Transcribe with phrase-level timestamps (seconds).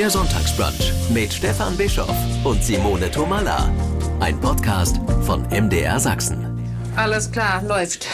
[0.00, 3.70] Der Sonntagsbrunch mit Stefan Bischoff und Simone Tomalla.
[4.18, 6.58] Ein Podcast von MDR Sachsen.
[6.96, 8.06] Alles klar, läuft.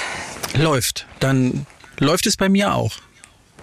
[0.59, 1.07] Läuft.
[1.21, 1.65] Dann
[2.01, 2.91] läuft es bei mir auch.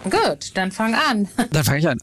[0.05, 1.27] Gut, dann fang an.
[1.51, 1.99] Dann fange ich an.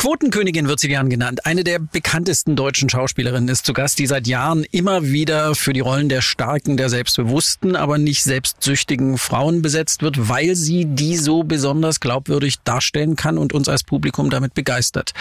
[0.00, 1.44] Quotenkönigin wird sie gern genannt.
[1.44, 5.80] Eine der bekanntesten deutschen Schauspielerinnen ist zu Gast, die seit Jahren immer wieder für die
[5.80, 11.42] Rollen der starken, der selbstbewussten, aber nicht selbstsüchtigen Frauen besetzt wird, weil sie die so
[11.42, 15.12] besonders glaubwürdig darstellen kann und uns als Publikum damit begeistert.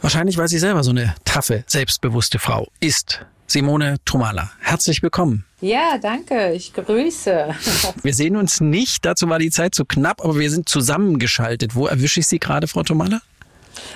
[0.00, 3.26] Wahrscheinlich, weil sie selber so eine taffe, selbstbewusste Frau ist.
[3.48, 5.44] Simone Trumala, herzlich willkommen.
[5.60, 6.52] Ja, danke.
[6.52, 7.48] Ich grüße.
[8.04, 11.74] Wir sehen uns nicht, dazu war die Zeit zu knapp, aber wir sind zusammengeschaltet.
[11.74, 13.22] Wo erwische ich Sie gerade, Frau Trumala?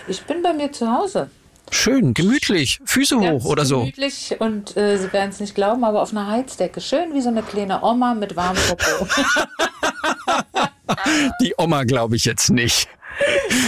[0.09, 1.31] Ich bin bei mir zu Hause.
[1.71, 3.81] Schön, gemütlich, Füße Ganz hoch oder so.
[3.81, 6.81] Gemütlich und äh, Sie werden es nicht glauben, aber auf einer Heizdecke.
[6.81, 9.07] Schön wie so eine kleine Oma mit warmem Popo.
[11.41, 12.89] Die Oma glaube ich jetzt nicht.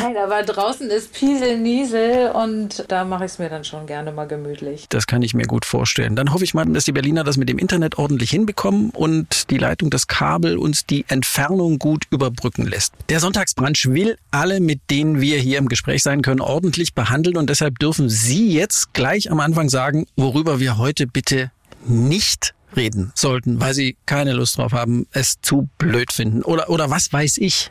[0.01, 4.13] Nein, aber draußen ist Piesel, Niesel und da mache ich es mir dann schon gerne
[4.13, 4.87] mal gemütlich.
[4.89, 6.17] Das kann ich mir gut vorstellen.
[6.17, 9.59] Dann hoffe ich mal, dass die Berliner das mit dem Internet ordentlich hinbekommen und die
[9.59, 12.93] Leitung, das Kabel uns die Entfernung gut überbrücken lässt.
[13.09, 17.51] Der Sonntagsbrunch will alle, mit denen wir hier im Gespräch sein können, ordentlich behandeln und
[17.51, 21.51] deshalb dürfen Sie jetzt gleich am Anfang sagen, worüber wir heute bitte
[21.87, 26.91] nicht reden sollten, weil Sie keine Lust drauf haben, es zu blöd finden oder, oder
[26.91, 27.71] was weiß ich.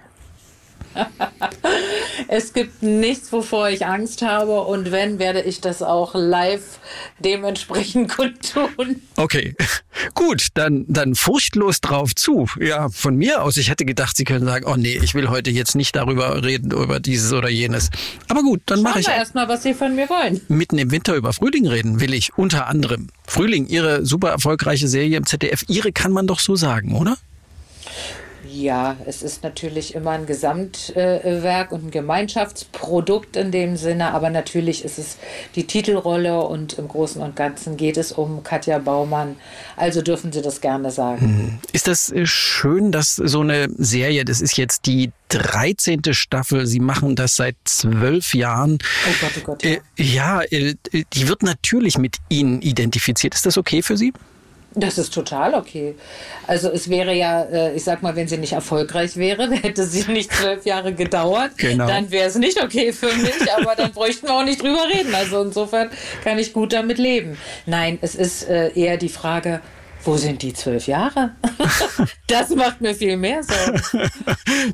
[2.28, 6.80] Es gibt nichts, wovor ich Angst habe und wenn, werde ich das auch live
[7.20, 9.02] dementsprechend kundtun.
[9.18, 9.56] Okay,
[10.16, 12.48] gut, dann, dann furchtlos drauf zu.
[12.60, 15.52] Ja, von mir aus, ich hätte gedacht, Sie können sagen, oh nee, ich will heute
[15.52, 17.90] jetzt nicht darüber reden, über dieses oder jenes.
[18.30, 20.42] Aber gut, dann mache ich erstmal, was Sie von mir wollen.
[20.48, 23.10] mitten im Winter über Frühling reden, will ich unter anderem.
[23.28, 27.18] Frühling, Ihre super erfolgreiche Serie im ZDF, Ihre kann man doch so sagen, oder?
[28.54, 34.86] Ja, es ist natürlich immer ein Gesamtwerk und ein Gemeinschaftsprodukt in dem Sinne, aber natürlich
[34.86, 35.18] ist es
[35.56, 39.38] die Titelrolle und im Großen und Ganzen geht es um Katja Baumann.
[39.76, 41.60] Also dürfen Sie das gerne sagen.
[41.72, 46.02] Ist das äh, schön, dass so eine Serie, das ist jetzt die 13.
[46.12, 48.78] Staffel, Sie machen das seit zwölf Jahren.
[49.08, 49.72] Oh Gott, oh Gott, ja.
[49.72, 53.34] Äh, ja, äh, die wird natürlich mit Ihnen identifiziert.
[53.34, 54.14] Ist das okay für Sie?
[54.76, 55.96] Das ist total okay.
[56.48, 60.12] Also es wäre ja, äh, ich sag mal, wenn sie nicht erfolgreich wäre, hätte sie
[60.12, 61.88] nicht zwölf Jahre gedauert, Genau.
[61.88, 65.14] dann wäre es nicht okay für mich, aber dann bräuchten wir auch nicht drüber reden.
[65.14, 65.90] Also insofern
[66.24, 67.38] kann ich gut damit leben.
[67.66, 69.62] Nein, es ist äh, eher die Frage,
[70.06, 71.32] wo sind die zwölf Jahre?
[72.28, 73.82] das macht mir viel mehr Sorgen.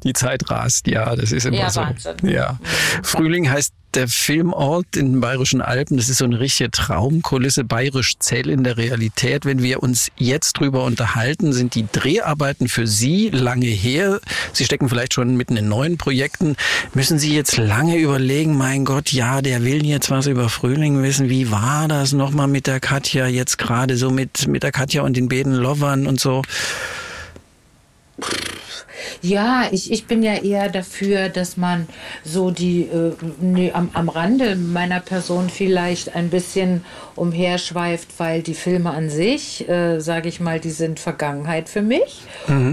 [0.04, 1.82] Die Zeit rast, ja, das ist immer Ja, so.
[1.82, 2.16] Wahnsinn.
[2.24, 2.58] Ja.
[3.04, 5.98] Frühling heißt der Filmort in den Bayerischen Alpen.
[5.98, 9.46] Das ist so eine richtige Traumkulisse, bayerisch zähl in der Realität.
[9.46, 14.20] Wenn wir uns jetzt drüber unterhalten, sind die Dreharbeiten für Sie lange her.
[14.54, 16.56] Sie stecken vielleicht schon mitten in neuen Projekten.
[16.94, 21.30] Müssen Sie jetzt lange überlegen, mein Gott, ja, der will jetzt was über Frühling wissen.
[21.30, 25.18] Wie war das nochmal mit der Katja jetzt gerade so mit, mit der Katja und
[25.18, 26.42] den beiden Lovern und so?
[29.22, 31.88] Ja, ich, ich bin ja eher dafür, dass man
[32.24, 36.86] so die äh, nee, am, am Rande meiner Person vielleicht ein bisschen
[37.16, 42.22] umherschweift, weil die Filme an sich, äh, sage ich mal, die sind Vergangenheit für mich.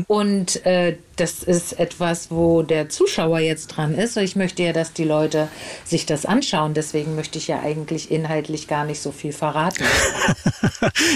[0.07, 4.17] Und äh, das ist etwas, wo der Zuschauer jetzt dran ist.
[4.17, 5.49] Ich möchte ja, dass die Leute
[5.85, 6.75] sich das anschauen.
[6.75, 9.85] Deswegen möchte ich ja eigentlich inhaltlich gar nicht so viel verraten.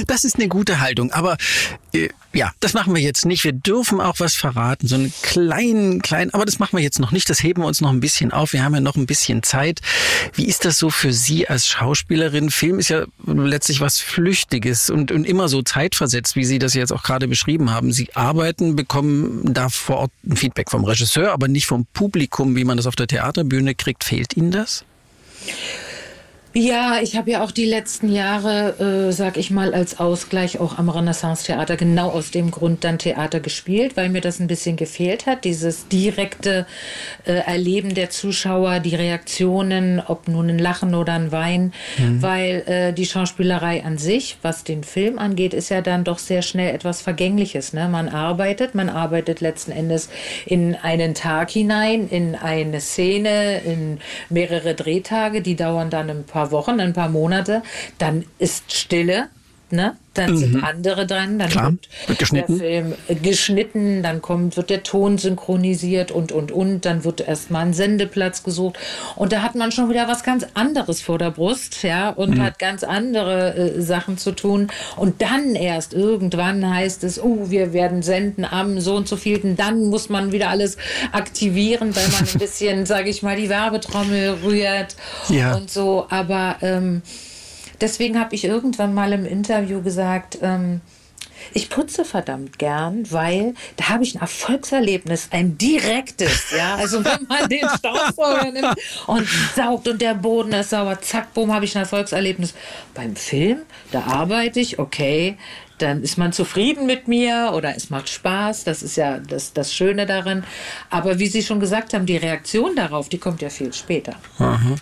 [0.06, 1.12] Das ist eine gute Haltung.
[1.12, 1.36] Aber
[1.92, 3.44] äh, ja, das machen wir jetzt nicht.
[3.44, 4.86] Wir dürfen auch was verraten.
[4.86, 7.28] So einen kleinen, kleinen, aber das machen wir jetzt noch nicht.
[7.28, 8.52] Das heben wir uns noch ein bisschen auf.
[8.52, 9.80] Wir haben ja noch ein bisschen Zeit.
[10.34, 12.50] Wie ist das so für Sie als Schauspielerin?
[12.50, 16.92] Film ist ja letztlich was Flüchtiges und, und immer so zeitversetzt, wie Sie das jetzt
[16.92, 17.92] auch gerade beschrieben haben.
[17.92, 22.62] Sie arbeiten, bekommen da vor Ort ein Feedback vom Regisseur, aber nicht vom Publikum, wie
[22.62, 24.04] man das auf der Theaterbühne kriegt.
[24.04, 24.84] Fehlt Ihnen das?
[26.52, 30.78] Ja, ich habe ja auch die letzten Jahre, äh, sag ich mal, als Ausgleich auch
[30.78, 35.26] am Renaissance-Theater genau aus dem Grund dann Theater gespielt, weil mir das ein bisschen gefehlt
[35.26, 36.66] hat, dieses direkte
[37.24, 41.72] äh, Erleben der Zuschauer, die Reaktionen, ob nun ein Lachen oder ein Wein,
[42.18, 46.42] weil äh, die Schauspielerei an sich, was den Film angeht, ist ja dann doch sehr
[46.42, 47.74] schnell etwas Vergängliches.
[47.74, 47.88] Ne?
[47.88, 50.08] Man arbeitet, man arbeitet letzten Endes
[50.46, 56.39] in einen Tag hinein, in eine Szene, in mehrere Drehtage, die dauern dann ein paar
[56.50, 57.62] Wochen, ein paar Monate,
[57.98, 59.28] dann ist Stille
[59.72, 59.96] ne?
[60.14, 60.36] Dann mhm.
[60.38, 61.70] sind andere dran, dann Klar.
[61.70, 62.58] wird, wird geschnitten.
[62.58, 67.66] der Film geschnitten, dann kommt, wird der Ton synchronisiert und und und, dann wird erstmal
[67.66, 68.76] ein Sendeplatz gesucht
[69.14, 72.42] und da hat man schon wieder was ganz anderes vor der Brust, ja, und mhm.
[72.42, 77.72] hat ganz andere äh, Sachen zu tun und dann erst irgendwann heißt es, oh, wir
[77.72, 80.76] werden senden am so und so vielten, dann muss man wieder alles
[81.12, 84.96] aktivieren, weil man ein bisschen, sage ich mal, die Werbetrommel rührt
[85.28, 85.54] ja.
[85.54, 87.02] und so, aber ähm,
[87.80, 90.80] deswegen habe ich irgendwann mal im Interview gesagt, ähm,
[91.54, 96.76] ich putze verdammt gern, weil da habe ich ein Erfolgserlebnis, ein direktes, ja.
[96.76, 101.52] Also wenn man den Staubsauger nimmt und saugt und der Boden ist sauber, zack, boom,
[101.52, 102.54] habe ich ein Erfolgserlebnis.
[102.94, 105.36] Beim Film, da arbeite ich, okay,
[105.82, 108.64] dann ist man zufrieden mit mir oder es macht Spaß.
[108.64, 110.44] Das ist ja das, das Schöne daran.
[110.90, 114.14] Aber wie Sie schon gesagt haben, die Reaktion darauf, die kommt ja viel später.
[114.38, 114.76] Aha.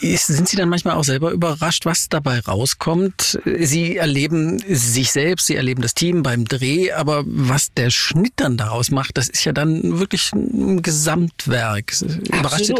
[0.00, 3.38] Sind Sie dann manchmal auch selber überrascht, was dabei rauskommt?
[3.44, 8.56] Sie erleben sich selbst, Sie erleben das Team beim Dreh, aber was der Schnitt dann
[8.56, 11.92] daraus macht, das ist ja dann wirklich ein Gesamtwerk.
[12.28, 12.72] Überrascht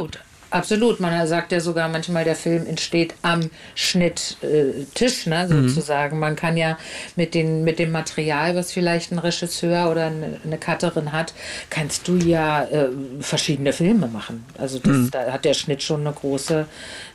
[0.54, 1.00] Absolut.
[1.00, 5.68] Man sagt ja sogar manchmal, der Film entsteht am Schnitttisch, ne, mhm.
[5.68, 6.14] sozusagen.
[6.14, 6.20] Mhm.
[6.20, 6.78] Man kann ja
[7.16, 11.34] mit, den, mit dem Material, was vielleicht ein Regisseur oder eine, eine Cutterin hat,
[11.70, 12.86] kannst du ja äh,
[13.18, 14.44] verschiedene Filme machen.
[14.56, 15.10] Also das, mhm.
[15.10, 16.66] da hat der Schnitt schon eine große,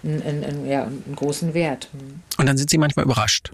[0.03, 1.87] einen, einen, ja, einen großen Wert.
[2.37, 3.53] Und dann sind Sie manchmal überrascht.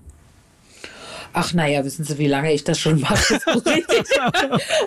[1.38, 3.38] Ach naja, wissen Sie, wie lange ich das schon mache?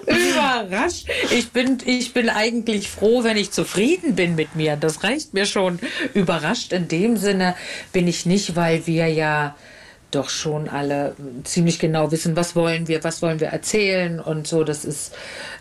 [0.06, 1.06] Überrascht.
[1.31, 4.77] Ich bin, ich bin eigentlich froh, wenn ich zufrieden bin mit mir.
[4.77, 5.79] Das reicht mir schon.
[6.15, 7.55] Überrascht in dem Sinne
[7.93, 9.56] bin ich nicht, weil wir ja
[10.11, 11.15] doch schon alle
[11.45, 14.65] ziemlich genau wissen, was wollen wir, was wollen wir erzählen und so.
[14.65, 15.12] Das ist,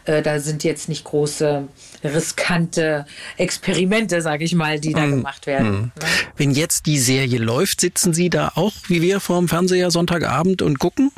[0.07, 1.67] äh, da sind jetzt nicht große
[2.03, 3.05] riskante
[3.37, 5.71] Experimente, sage ich mal, die da mm, gemacht werden.
[5.71, 5.91] Mm.
[6.37, 10.61] Wenn jetzt die Serie läuft, sitzen Sie da auch wie wir vor dem Fernseher Sonntagabend
[10.61, 11.11] und gucken?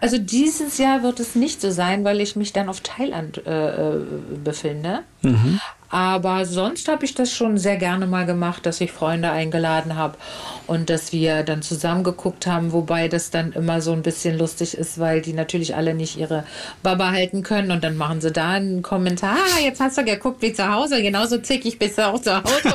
[0.00, 3.96] Also dieses Jahr wird es nicht so sein, weil ich mich dann auf Thailand äh,
[3.96, 4.00] äh
[4.42, 5.00] befinde.
[5.22, 5.60] Mhm.
[5.94, 10.18] Aber sonst habe ich das schon sehr gerne mal gemacht, dass ich Freunde eingeladen habe
[10.66, 14.76] und dass wir dann zusammen geguckt haben, wobei das dann immer so ein bisschen lustig
[14.76, 16.42] ist, weil die natürlich alle nicht ihre
[16.82, 20.42] Baba halten können und dann machen sie da einen Kommentar, ah, jetzt hast du geguckt
[20.42, 22.72] wie zu Hause, genauso zickig bist du auch zu Hause.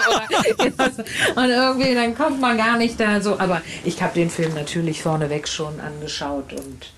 [1.36, 3.38] und irgendwie, dann kommt man gar nicht da so.
[3.38, 6.94] Aber ich habe den Film natürlich vorneweg schon angeschaut und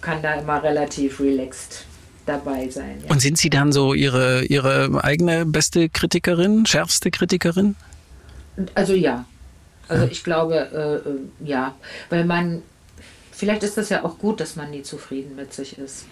[0.00, 1.86] kann da immer relativ relaxed
[2.26, 3.02] dabei sein.
[3.04, 3.10] Ja.
[3.10, 7.76] Und sind Sie dann so Ihre, Ihre eigene beste Kritikerin, schärfste Kritikerin?
[8.74, 9.24] Also ja.
[9.88, 11.74] Also ich glaube, äh, äh, ja.
[12.10, 12.62] Weil man,
[13.32, 16.06] vielleicht ist das ja auch gut, dass man nie zufrieden mit sich ist.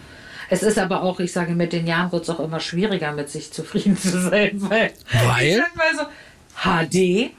[0.50, 3.30] Es ist aber auch, ich sage, mit den Jahren wird es auch immer schwieriger, mit
[3.30, 4.52] sich zufrieden zu sein.
[4.54, 4.92] Weil?
[5.26, 5.48] weil?
[5.48, 6.04] Ich sag mal so,
[6.62, 7.32] HD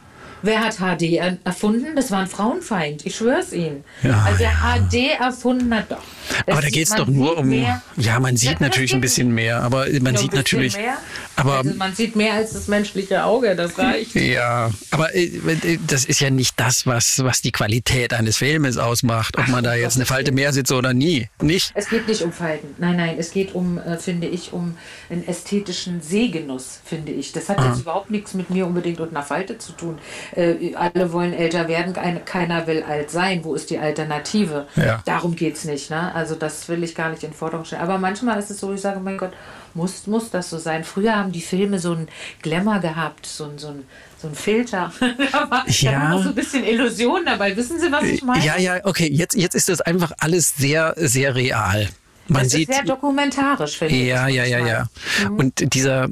[0.45, 1.95] Wer hat HD erfunden?
[1.95, 3.03] Das war ein Frauenfeind.
[3.05, 3.83] Ich schwör's Ihnen.
[4.03, 4.77] Ja, also wer ja.
[4.77, 6.03] HD erfunden hat, doch.
[6.47, 7.49] Aber da geht es doch nur um.
[7.49, 7.81] Mehr.
[7.97, 10.75] Ja, man sieht natürlich ein bisschen mehr, aber man sieht natürlich.
[10.75, 10.97] Mehr.
[11.35, 14.15] Aber also man sieht mehr als das menschliche Auge, das reicht.
[14.15, 19.37] Ja, aber äh, das ist ja nicht das, was, was die Qualität eines Filmes ausmacht,
[19.37, 21.29] ob Ach, man da jetzt eine Falte mehr sitzt oder nie.
[21.41, 21.71] Nicht?
[21.75, 22.75] Es geht nicht um Falten.
[22.77, 24.77] Nein, nein, es geht um, äh, finde ich, um
[25.09, 27.33] einen ästhetischen Sehgenuss, finde ich.
[27.33, 27.67] Das hat ah.
[27.67, 29.97] jetzt überhaupt nichts mit mir unbedingt und einer Falte zu tun.
[30.35, 31.93] Äh, alle wollen älter werden,
[32.25, 33.43] keiner will alt sein.
[33.43, 34.67] Wo ist die Alternative?
[34.75, 35.01] Ja.
[35.05, 35.89] Darum geht es nicht.
[35.89, 36.14] Ne?
[36.15, 37.81] Also das will ich gar nicht in Forderung stellen.
[37.81, 39.33] Aber manchmal ist es so, ich sage, mein Gott,
[39.73, 40.85] muss, muss das so sein?
[40.85, 42.07] Früher haben die Filme so einen
[42.41, 43.83] Glamour gehabt, so, so ein
[44.21, 44.93] so ein Filter.
[45.31, 46.11] da war, ja.
[46.11, 47.57] da so ein bisschen Illusion dabei.
[47.57, 48.45] Wissen Sie, was ich meine?
[48.45, 49.09] Ja, ja, okay.
[49.11, 51.89] Jetzt, jetzt ist das einfach alles sehr, sehr real.
[52.29, 54.07] Man das sieht, ist sehr dokumentarisch, finde ich.
[54.07, 54.87] Ja, ja, ja, ja.
[55.29, 55.35] Mhm.
[55.37, 56.07] Und dieser,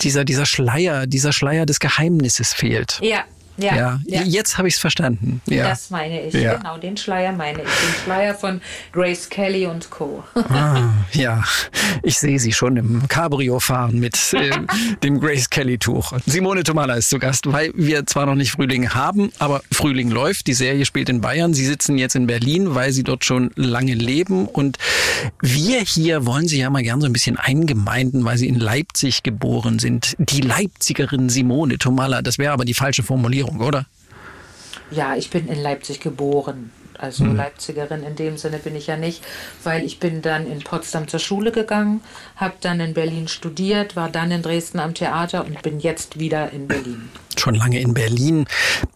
[0.00, 3.00] dieser, dieser Schleier, dieser Schleier des Geheimnisses fehlt.
[3.02, 3.24] Ja,
[3.56, 4.00] ja, ja.
[4.06, 4.22] ja.
[4.22, 5.40] jetzt habe ich es verstanden.
[5.46, 5.68] Ja.
[5.68, 6.56] Das meine ich, ja.
[6.56, 7.68] genau, den Schleier meine ich.
[7.68, 8.60] Den Schleier von
[8.92, 10.24] Grace Kelly und Co.
[10.54, 11.42] Ah, ja,
[12.02, 14.50] ich sehe sie schon im Cabrio fahren mit äh,
[15.02, 16.12] dem Grace Kelly-Tuch.
[16.26, 20.46] Simone Tomala ist zu Gast, weil wir zwar noch nicht Frühling haben, aber Frühling läuft.
[20.46, 21.54] Die Serie spielt in Bayern.
[21.54, 24.46] Sie sitzen jetzt in Berlin, weil sie dort schon lange leben.
[24.46, 24.78] Und
[25.40, 29.22] wir hier wollen sie ja mal gern so ein bisschen eingemeinden, weil sie in Leipzig
[29.24, 30.14] geboren sind.
[30.18, 33.43] Die Leipzigerin Simone Tomala, das wäre aber die falsche Formulierung.
[33.44, 33.86] Formulierung, oder?
[34.90, 36.70] Ja, ich bin in Leipzig geboren.
[37.00, 37.36] Also hm.
[37.36, 39.22] Leipzigerin in dem Sinne bin ich ja nicht,
[39.62, 42.00] weil ich bin dann in Potsdam zur Schule gegangen,
[42.36, 46.50] habe dann in Berlin studiert, war dann in Dresden am Theater und bin jetzt wieder
[46.52, 47.08] in Berlin.
[47.38, 48.46] schon lange in Berlin.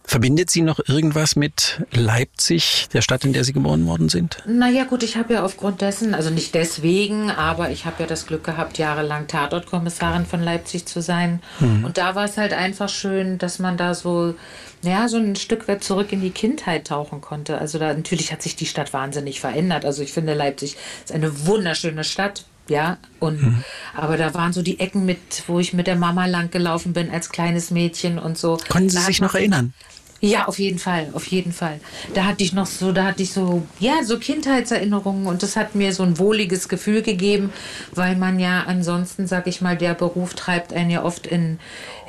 [0.03, 4.37] Verbindet Sie noch irgendwas mit Leipzig, der Stadt, in der Sie geboren worden sind?
[4.47, 8.25] Naja gut, ich habe ja aufgrund dessen, also nicht deswegen, aber ich habe ja das
[8.25, 11.41] Glück gehabt, jahrelang Tatortkommissarin von Leipzig zu sein.
[11.59, 11.85] Mhm.
[11.85, 14.33] Und da war es halt einfach schön, dass man da so,
[14.81, 17.57] ja, so ein Stück weit zurück in die Kindheit tauchen konnte.
[17.57, 19.85] Also da natürlich hat sich die Stadt wahnsinnig verändert.
[19.85, 22.97] Also ich finde, Leipzig ist eine wunderschöne Stadt ja.
[23.19, 23.63] Und mhm.
[23.95, 27.09] aber da waren so die Ecken mit, wo ich mit der Mama lang gelaufen bin
[27.09, 28.57] als kleines Mädchen und so.
[28.69, 29.73] Konnten Sie sich noch erinnern?
[30.21, 31.79] Ja, auf jeden Fall, auf jeden Fall.
[32.13, 35.75] Da hatte ich noch so, da hatte ich so, ja, so Kindheitserinnerungen und das hat
[35.75, 37.53] mir so ein wohliges Gefühl gegeben,
[37.93, 41.57] weil man ja ansonsten, sag ich mal, der Beruf treibt einen ja oft in,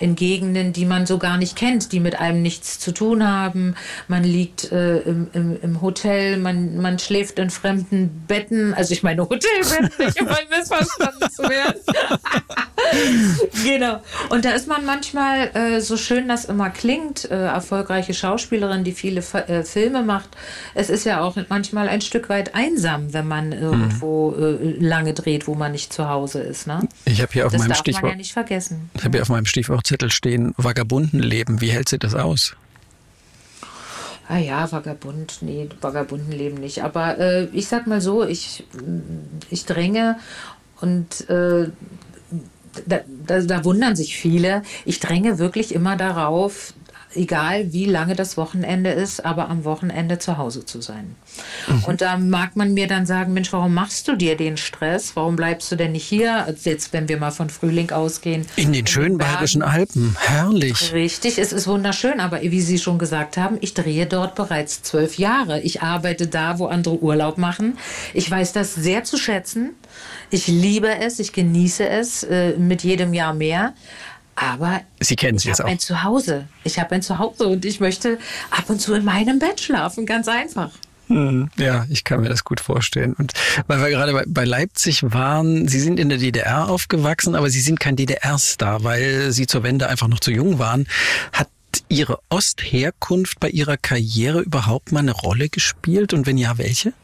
[0.00, 3.76] in Gegenden, die man so gar nicht kennt, die mit einem nichts zu tun haben.
[4.08, 9.02] Man liegt äh, im, im, im, Hotel, man, man schläft in fremden Betten, also ich
[9.02, 11.80] meine Hotelbetten, nicht immer missverstanden zu werden.
[13.64, 14.02] genau.
[14.30, 18.92] Und da ist man manchmal, äh, so schön das immer klingt, äh, erfolgreiche Schauspielerin, die
[18.92, 20.30] viele äh, Filme macht.
[20.74, 24.76] Es ist ja auch manchmal ein Stück weit einsam, wenn man irgendwo mhm.
[24.80, 26.66] lange dreht, wo man nicht zu Hause ist.
[26.66, 26.88] Ne?
[27.04, 28.02] Ich habe hier auf das meinem darf Stichwort.
[28.02, 28.90] Man ja nicht vergessen.
[28.94, 31.60] Ich habe hier auf meinem Stichwort Zettel stehen, Vagabundenleben.
[31.60, 32.54] Wie hält sie das aus?
[34.28, 36.84] Ah ja, Vagabund, nee, Vagabundenleben nicht.
[36.84, 38.62] Aber äh, ich sag mal so, ich,
[39.50, 40.16] ich dränge
[40.80, 41.70] und äh,
[42.86, 44.62] da, da, da, wundern sich viele.
[44.84, 46.72] Ich dränge wirklich immer darauf,
[47.14, 51.16] egal wie lange das Wochenende ist, aber am Wochenende zu Hause zu sein.
[51.68, 51.84] Mhm.
[51.84, 55.16] Und da mag man mir dann sagen, Mensch, warum machst du dir den Stress?
[55.16, 56.44] Warum bleibst du denn nicht hier?
[56.44, 58.46] Also jetzt, wenn wir mal von Frühling ausgehen.
[58.56, 60.16] In den schönen bayerischen Alpen.
[60.20, 60.92] Herrlich.
[60.92, 62.20] Richtig, es ist wunderschön.
[62.20, 65.60] Aber wie Sie schon gesagt haben, ich drehe dort bereits zwölf Jahre.
[65.60, 67.78] Ich arbeite da, wo andere Urlaub machen.
[68.14, 69.74] Ich weiß das sehr zu schätzen.
[70.30, 73.74] Ich liebe es, ich genieße es äh, mit jedem Jahr mehr.
[74.40, 75.66] Aber Sie kennen es jetzt auch.
[75.66, 76.48] Ich habe ein Zuhause.
[76.64, 78.18] Ich habe ein Zuhause und ich möchte
[78.50, 80.06] ab und zu in meinem Bett schlafen.
[80.06, 80.70] Ganz einfach.
[81.08, 83.12] Hm, ja, ich kann mir das gut vorstellen.
[83.12, 83.34] Und
[83.66, 87.80] weil wir gerade bei Leipzig waren, Sie sind in der DDR aufgewachsen, aber Sie sind
[87.80, 90.86] kein DDR-Star, weil Sie zur Wende einfach noch zu jung waren.
[91.32, 91.48] Hat
[91.90, 96.14] Ihre Ostherkunft bei Ihrer Karriere überhaupt mal eine Rolle gespielt?
[96.14, 96.94] Und wenn ja, welche?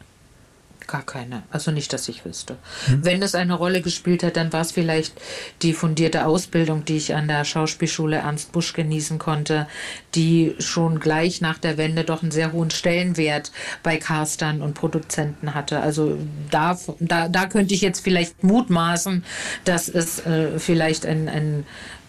[0.86, 1.42] Gar keine.
[1.50, 2.56] Also nicht, dass ich wüsste.
[2.86, 3.04] Hm.
[3.04, 5.14] Wenn es eine Rolle gespielt hat, dann war es vielleicht
[5.62, 9.66] die fundierte Ausbildung, die ich an der Schauspielschule Ernst Busch genießen konnte,
[10.14, 13.50] die schon gleich nach der Wende doch einen sehr hohen Stellenwert
[13.82, 15.80] bei Castern und Produzenten hatte.
[15.80, 16.18] Also
[16.52, 19.24] da, da, da könnte ich jetzt vielleicht mutmaßen,
[19.64, 21.64] dass es äh, vielleicht ein, ein,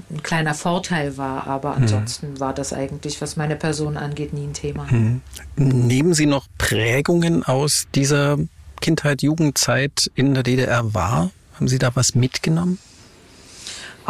[0.10, 1.81] ein, kleiner Vorteil war, aber hm.
[1.81, 2.39] ansonsten hm.
[2.39, 4.89] war das eigentlich, was meine Person angeht, nie ein Thema.
[4.89, 5.22] Hm.
[5.55, 8.38] Nehmen Sie noch Prägungen aus dieser
[8.81, 11.31] Kindheit, Jugendzeit in der DDR war?
[11.55, 12.79] Haben Sie da was mitgenommen?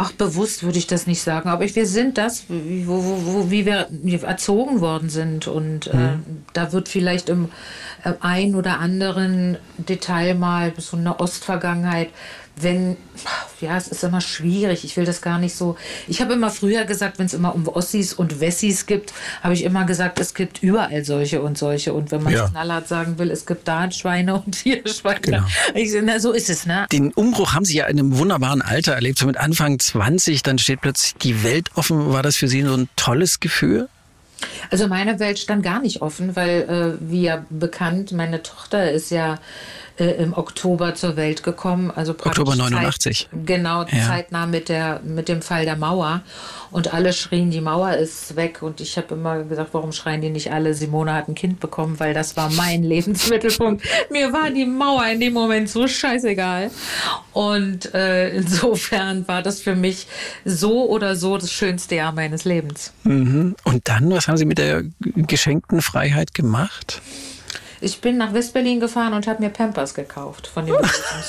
[0.00, 3.66] Ach, bewusst würde ich das nicht sagen, aber wir sind das, wie, wo, wo, wie
[3.66, 3.88] wir
[4.22, 5.48] erzogen worden sind.
[5.48, 6.04] Und äh, mhm.
[6.04, 6.16] äh,
[6.52, 7.48] da wird vielleicht im
[8.04, 12.10] äh, ein oder anderen Detail mal so eine Ostvergangenheit
[12.62, 12.96] wenn,
[13.60, 15.76] ja, es ist immer schwierig, ich will das gar nicht so.
[16.06, 19.12] Ich habe immer früher gesagt, wenn es immer um Ossis und Wessis gibt,
[19.42, 21.92] habe ich immer gesagt, es gibt überall solche und solche.
[21.92, 22.48] Und wenn man ja.
[22.48, 25.20] knallhart sagen will, es gibt da Schweine und hier Schweine.
[25.20, 25.44] Genau.
[25.74, 26.86] Ich, na, so ist es, ne?
[26.92, 30.58] Den Umbruch haben Sie ja in einem wunderbaren Alter erlebt, so mit Anfang 20, dann
[30.58, 32.12] steht plötzlich die Welt offen.
[32.12, 33.88] War das für Sie so ein tolles Gefühl?
[34.70, 39.10] Also meine Welt stand gar nicht offen, weil, äh, wie ja bekannt, meine Tochter ist
[39.10, 39.38] ja
[39.98, 41.90] äh, im Oktober zur Welt gekommen.
[41.94, 43.28] Also Oktober 89.
[43.30, 44.06] Zeit, genau, ja.
[44.06, 46.22] zeitnah mit, der, mit dem Fall der Mauer.
[46.70, 48.62] Und alle schrien, die Mauer ist weg.
[48.62, 50.74] Und ich habe immer gesagt, warum schreien die nicht alle?
[50.74, 53.84] Simone hat ein Kind bekommen, weil das war mein Lebensmittelpunkt.
[54.10, 56.70] Mir war die Mauer in dem Moment so scheißegal.
[57.32, 60.06] Und äh, insofern war das für mich
[60.44, 62.92] so oder so das schönste Jahr meines Lebens.
[63.04, 63.56] Mhm.
[63.64, 67.00] Und dann, was haben Sie mit der geschenkten Freiheit gemacht?
[67.80, 70.76] Ich bin nach Westberlin gefahren und habe mir Pampers gekauft von dem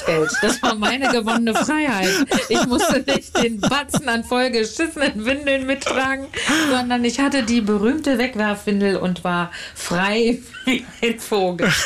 [0.06, 0.32] Geld.
[0.42, 2.10] Das war meine gewonnene Freiheit.
[2.50, 6.28] Ich musste nicht den Batzen an vollgeschissenen Windeln mittragen,
[6.70, 11.72] sondern ich hatte die berühmte Wegwerfwindel und war frei wie ein Vogel.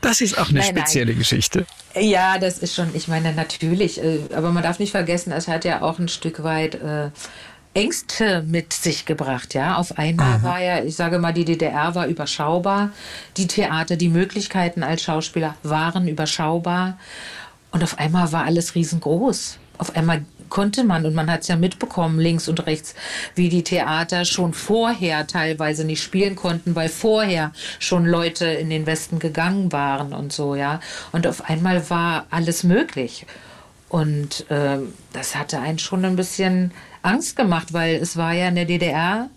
[0.00, 1.18] Das ist auch eine nein, spezielle nein.
[1.18, 1.66] Geschichte.
[1.94, 5.64] Ja, das ist schon, ich meine, natürlich, äh, aber man darf nicht vergessen, es hat
[5.64, 7.10] ja auch ein Stück weit äh,
[7.78, 9.54] Ängste mit sich gebracht.
[9.54, 10.42] Ja, auf einmal Aha.
[10.42, 12.90] war ja, ich sage mal, die DDR war überschaubar.
[13.36, 16.98] Die Theater, die Möglichkeiten als Schauspieler waren überschaubar.
[17.70, 19.58] Und auf einmal war alles riesengroß.
[19.78, 22.94] Auf einmal konnte man, und man hat es ja mitbekommen, links und rechts,
[23.34, 28.86] wie die Theater schon vorher teilweise nicht spielen konnten, weil vorher schon Leute in den
[28.86, 30.80] Westen gegangen waren und so, ja.
[31.12, 33.26] Und auf einmal war alles möglich.
[33.88, 34.78] Und äh,
[35.12, 39.30] das hatte einen schon ein bisschen Angst gemacht, weil es war ja in der DDR,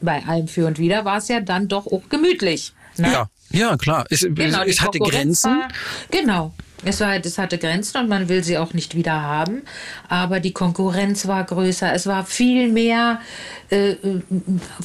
[0.00, 2.72] bei allem für und wider, war es ja dann doch auch gemütlich.
[2.96, 3.10] Ne?
[3.12, 4.04] Ja, ja, klar.
[4.10, 5.60] Es, genau, es hatte Grenzen.
[5.60, 5.68] War,
[6.10, 6.54] genau.
[6.84, 9.62] Es, war, es hatte Grenzen und man will sie auch nicht wieder haben.
[10.08, 11.92] Aber die Konkurrenz war größer.
[11.92, 13.20] Es war viel mehr
[13.70, 14.22] äh, äh,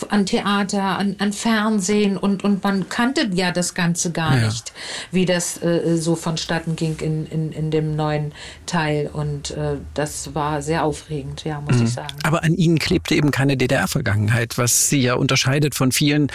[0.10, 4.46] an Theater, an, an, Fernsehen und, und man kannte ja das Ganze gar ja.
[4.46, 4.74] nicht,
[5.12, 8.32] wie das äh, so vonstatten ging in, in, in dem neuen
[8.65, 9.10] Teil.
[9.12, 11.84] Und äh, das war sehr aufregend, ja, muss mhm.
[11.84, 12.15] ich sagen.
[12.24, 16.32] Aber an Ihnen klebte eben keine DDR-Vergangenheit, was Sie ja unterscheidet von vielen,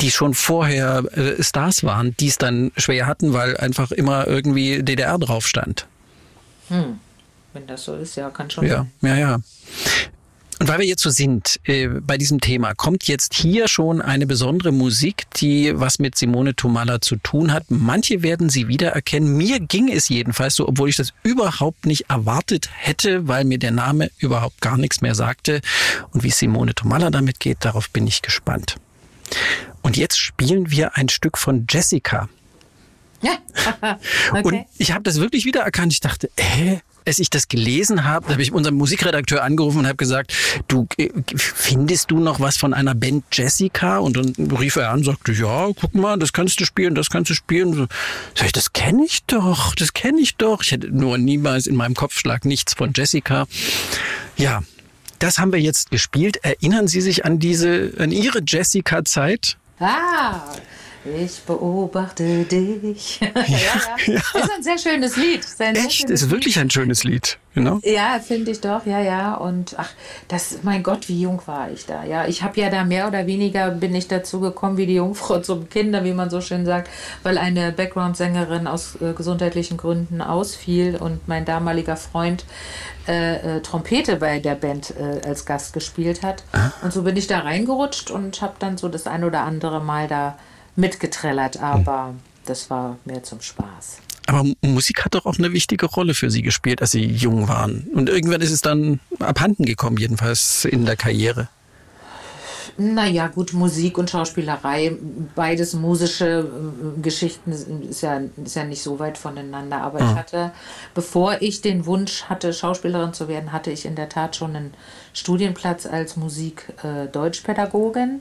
[0.00, 4.82] die schon vorher äh, Stars waren, die es dann schwer hatten, weil einfach immer irgendwie
[4.82, 5.86] DDR drauf stand.
[6.68, 6.98] Hm.
[7.52, 8.90] Wenn das so ist, ja, kann schon ja, sein.
[9.02, 9.40] Ja, ja.
[10.60, 14.26] Und weil wir jetzt so sind äh, bei diesem Thema, kommt jetzt hier schon eine
[14.26, 17.64] besondere Musik, die was mit Simone Tomalla zu tun hat.
[17.70, 19.38] Manche werden sie wiedererkennen.
[19.38, 23.70] Mir ging es jedenfalls so, obwohl ich das überhaupt nicht erwartet hätte, weil mir der
[23.70, 25.62] Name überhaupt gar nichts mehr sagte.
[26.12, 28.76] Und wie Simone Tomalla damit geht, darauf bin ich gespannt.
[29.80, 32.28] Und jetzt spielen wir ein Stück von Jessica.
[33.22, 33.38] Ja.
[34.30, 34.42] okay.
[34.42, 35.92] Und ich habe das wirklich wiedererkannt.
[35.92, 36.80] Ich dachte, hä?
[37.06, 40.32] als ich das gelesen habe, habe ich unseren Musikredakteur angerufen und habe gesagt,
[40.68, 43.98] du äh, findest du noch was von einer Band Jessica?
[43.98, 47.10] Und dann rief er an und sagte, ja, guck mal, das kannst du spielen, das
[47.10, 47.74] kannst du spielen.
[47.74, 47.86] So,
[48.34, 50.62] sag ich, das kenne ich doch, das kenne ich doch.
[50.62, 53.46] Ich hätte nur niemals in meinem Kopfschlag nichts von Jessica.
[54.36, 54.62] Ja,
[55.18, 56.38] das haben wir jetzt gespielt.
[56.42, 59.56] Erinnern Sie sich an diese, an Ihre Jessica-Zeit?
[59.78, 60.42] Ah,
[61.04, 63.20] ich beobachte dich.
[63.20, 64.14] ja, ja, ja.
[64.14, 65.46] Ist ein sehr schönes Lied.
[65.58, 65.92] Ein Echt?
[65.92, 67.38] Schönes ist wirklich ein schönes Lied.
[67.54, 67.80] Genau.
[67.82, 68.84] Ja, finde ich doch.
[68.86, 69.34] Ja, ja.
[69.34, 69.90] Und ach,
[70.28, 72.04] das, mein Gott, wie jung war ich da.
[72.04, 75.38] Ja, ich habe ja da mehr oder weniger bin ich dazu gekommen, wie die Jungfrau
[75.40, 76.90] zum Kinder, wie man so schön sagt,
[77.22, 82.44] weil eine Background-Sängerin aus äh, gesundheitlichen Gründen ausfiel und mein damaliger Freund
[83.08, 86.44] äh, äh, Trompete bei der Band äh, als Gast gespielt hat.
[86.52, 86.70] Ah.
[86.82, 90.06] Und so bin ich da reingerutscht und habe dann so das ein oder andere Mal
[90.06, 90.36] da
[90.76, 92.14] mitgetrellert, aber
[92.46, 93.98] das war mehr zum Spaß.
[94.26, 97.88] Aber Musik hat doch auch eine wichtige Rolle für Sie gespielt, als Sie jung waren.
[97.94, 101.48] Und irgendwann ist es dann abhanden gekommen, jedenfalls in der Karriere.
[102.76, 104.96] Naja, gut, Musik und Schauspielerei,
[105.34, 109.82] beides musische äh, Geschichten, ist ja, ist ja nicht so weit voneinander.
[109.82, 110.10] Aber mhm.
[110.10, 110.52] ich hatte,
[110.94, 114.72] bevor ich den Wunsch hatte, Schauspielerin zu werden, hatte ich in der Tat schon einen
[115.12, 118.08] Studienplatz als Musik-Deutschpädagogin.
[118.08, 118.20] Äh,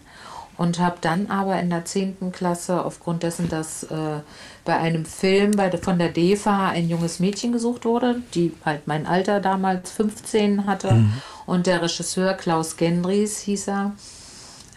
[0.60, 2.34] und habe dann aber in der 10.
[2.34, 4.20] Klasse aufgrund dessen, dass äh,
[4.66, 9.08] bei einem Film bei, von der DEFA ein junges Mädchen gesucht wurde, die halt mein
[9.08, 11.14] Alter damals 15 hatte mhm.
[11.46, 13.94] und der Regisseur Klaus Gendries hieß er,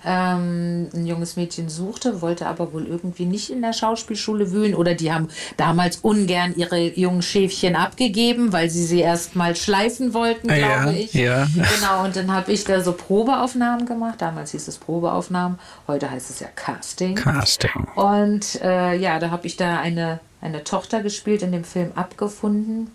[0.05, 4.95] ähm, ein junges Mädchen suchte, wollte aber wohl irgendwie nicht in der Schauspielschule wühlen oder
[4.95, 10.49] die haben damals ungern ihre jungen Schäfchen abgegeben, weil sie sie erst mal schleifen wollten,
[10.49, 11.15] glaube ja, ich.
[11.15, 11.47] Ja.
[11.55, 14.21] Genau, und dann habe ich da so Probeaufnahmen gemacht.
[14.21, 17.15] Damals hieß es Probeaufnahmen, heute heißt es ja Casting.
[17.15, 17.71] Casting.
[17.95, 22.91] Und äh, ja, da habe ich da eine, eine Tochter gespielt in dem Film abgefunden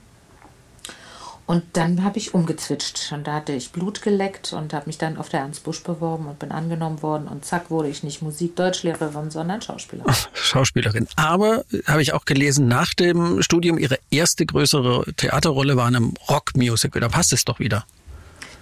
[1.48, 5.16] und dann habe ich umgezwitscht und da hatte ich Blut geleckt und habe mich dann
[5.16, 9.32] auf der Ernst Busch beworben und bin angenommen worden und zack wurde ich nicht Musik-Deutschlehrerin,
[9.32, 10.14] sondern Schauspielerin.
[10.34, 11.08] Schauspielerin.
[11.16, 16.14] Aber habe ich auch gelesen, nach dem Studium ihre erste größere Theaterrolle war in einem
[16.30, 17.00] Rockmusical.
[17.00, 17.86] Da passt es doch wieder.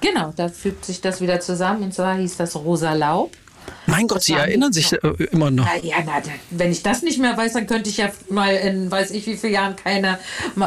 [0.02, 3.32] Genau, da fügt sich das wieder zusammen und zwar hieß das Rosa Laub.
[3.88, 4.98] Mein Gott, Sie erinnern sich äh,
[5.32, 5.66] immer noch.
[5.66, 8.90] Na, ja, na, wenn ich das nicht mehr weiß, dann könnte ich ja mal in
[8.90, 10.20] weiß ich wie vielen Jahren keine,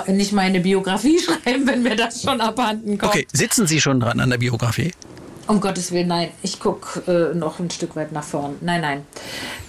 [0.06, 3.12] nicht meine Biografie schreiben, wenn mir das schon abhanden kommt.
[3.12, 4.92] Okay, sitzen Sie schon dran an der Biografie?
[5.46, 6.28] Um Gottes Willen, nein.
[6.42, 8.56] Ich gucke äh, noch ein Stück weit nach vorn.
[8.60, 9.06] Nein, nein.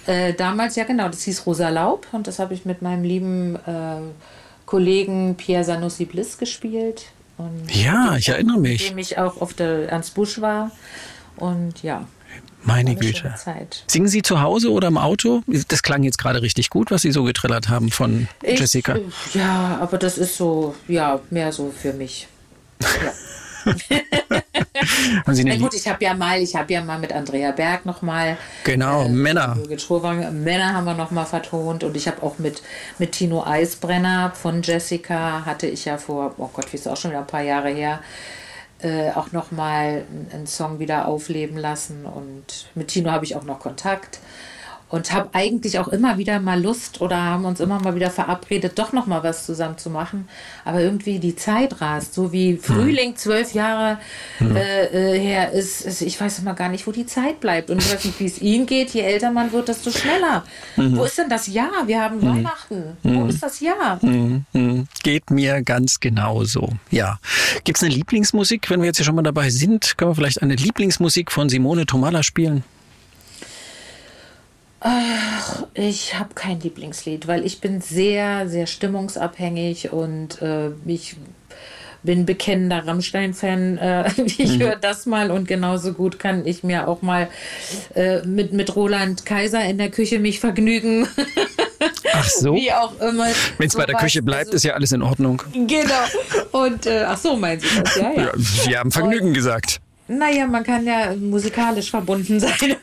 [0.06, 3.56] Äh, damals, ja genau, das hieß Rosa Laub und das habe ich mit meinem lieben
[3.56, 4.00] äh,
[4.66, 7.06] Kollegen Pierre Sanussi Bliss gespielt.
[7.68, 8.82] Ja, ich erinnere mich.
[8.82, 10.70] Mit dem ich auch auf der Ernst Busch war.
[11.36, 12.06] Und ja,
[12.62, 13.34] meine Güte.
[13.86, 15.42] Singen Sie zu Hause oder im Auto?
[15.68, 18.96] Das klang jetzt gerade richtig gut, was Sie so getrillert haben von ich, Jessica.
[19.34, 22.28] Ja, aber das ist so, ja, mehr so für mich.
[22.82, 23.12] Ja.
[25.26, 28.36] Na gut, ich habe ja mal, ich habe ja mal mit Andrea Berg noch mal
[28.64, 29.56] genau äh, Männer
[30.32, 32.62] Männer haben wir noch mal vertont und ich habe auch mit
[32.98, 37.10] mit Tino Eisbrenner von Jessica hatte ich ja vor oh Gott, wie ist auch schon
[37.10, 38.00] wieder ein paar Jahre her
[38.82, 42.04] äh, auch nochmal einen Song wieder aufleben lassen.
[42.06, 44.20] Und mit Tino habe ich auch noch Kontakt.
[44.90, 48.78] Und habe eigentlich auch immer wieder mal Lust oder haben uns immer mal wieder verabredet,
[48.78, 50.28] doch noch mal was zusammen zu machen.
[50.64, 53.98] Aber irgendwie die Zeit rast, so wie Frühling zwölf Jahre
[54.40, 56.02] äh, äh, her ist, ist.
[56.02, 58.42] Ich weiß immer gar nicht, wo die Zeit bleibt und ich weiß nicht, wie es
[58.42, 58.90] Ihnen geht.
[58.90, 60.44] Je älter man wird, desto schneller.
[60.76, 61.86] Wo ist denn das Jahr?
[61.86, 62.96] Wir haben Weihnachten.
[63.02, 63.98] Wo ist das Jahr?
[64.02, 64.88] Mhm.
[65.04, 66.70] Geht mir ganz genauso.
[66.90, 67.20] Ja.
[67.62, 68.68] Gibt es eine Lieblingsmusik?
[68.70, 71.86] Wenn wir jetzt hier schon mal dabei sind, können wir vielleicht eine Lieblingsmusik von Simone
[71.86, 72.64] Tomala spielen?
[75.74, 81.16] Ich habe kein Lieblingslied, weil ich bin sehr, sehr stimmungsabhängig und äh, ich
[82.02, 83.76] bin bekennender Rammstein-Fan.
[83.78, 87.28] Äh, ich höre das mal und genauso gut kann ich mir auch mal
[87.94, 91.06] äh, mit, mit Roland Kaiser in der Küche mich vergnügen.
[92.12, 92.54] Ach so.
[92.54, 93.26] Wie auch immer.
[93.58, 95.42] Wenn es bei der Küche bleibt, also- ist ja alles in Ordnung.
[95.52, 96.04] Genau.
[96.52, 97.96] Und äh, ach so, meinen Sie das?
[97.96, 98.22] Ja, ja.
[98.24, 99.80] Ja, Sie haben Vergnügen gesagt.
[100.08, 102.74] Naja, man kann ja musikalisch verbunden sein.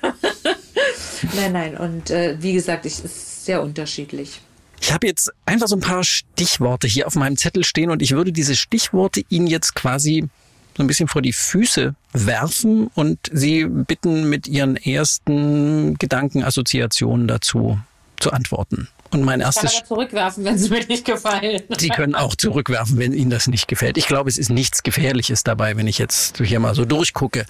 [1.35, 1.77] Nein, nein.
[1.77, 4.41] Und äh, wie gesagt, ich ist sehr unterschiedlich.
[4.79, 8.11] Ich habe jetzt einfach so ein paar Stichworte hier auf meinem Zettel stehen und ich
[8.11, 10.27] würde diese Stichworte Ihnen jetzt quasi
[10.75, 17.27] so ein bisschen vor die Füße werfen und Sie bitten, mit Ihren ersten Gedanken, Assoziationen
[17.27, 17.79] dazu
[18.19, 18.87] zu antworten.
[19.11, 21.61] Und mein Ich kann erstes aber zurückwerfen, wenn sie mir nicht gefallen.
[21.77, 23.97] Sie können auch zurückwerfen, wenn Ihnen das nicht gefällt.
[23.97, 27.45] Ich glaube, es ist nichts Gefährliches dabei, wenn ich jetzt hier mal so durchgucke.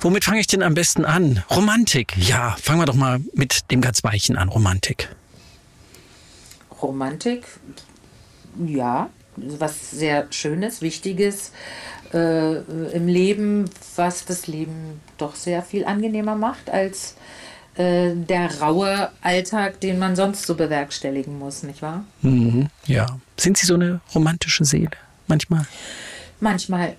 [0.00, 1.42] Womit fange ich denn am besten an?
[1.50, 2.14] Romantik.
[2.16, 4.48] Ja, fangen wir doch mal mit dem ganz Weichen an.
[4.48, 5.08] Romantik.
[6.82, 7.44] Romantik,
[8.66, 11.52] ja, was sehr Schönes, Wichtiges
[12.12, 12.58] äh,
[12.92, 17.14] im Leben, was das Leben doch sehr viel angenehmer macht als
[17.80, 22.04] äh, der raue Alltag, den man sonst so bewerkstelligen muss, nicht wahr?
[22.20, 23.06] Mhm, ja.
[23.38, 24.90] Sind Sie so eine romantische Seele?
[25.26, 25.66] Manchmal?
[26.40, 26.96] Manchmal.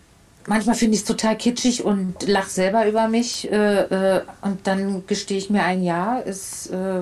[0.48, 3.52] Manchmal finde ich es total kitschig und lache selber über mich.
[3.52, 7.02] Äh, äh, und dann gestehe ich mir ein Ja, es, äh,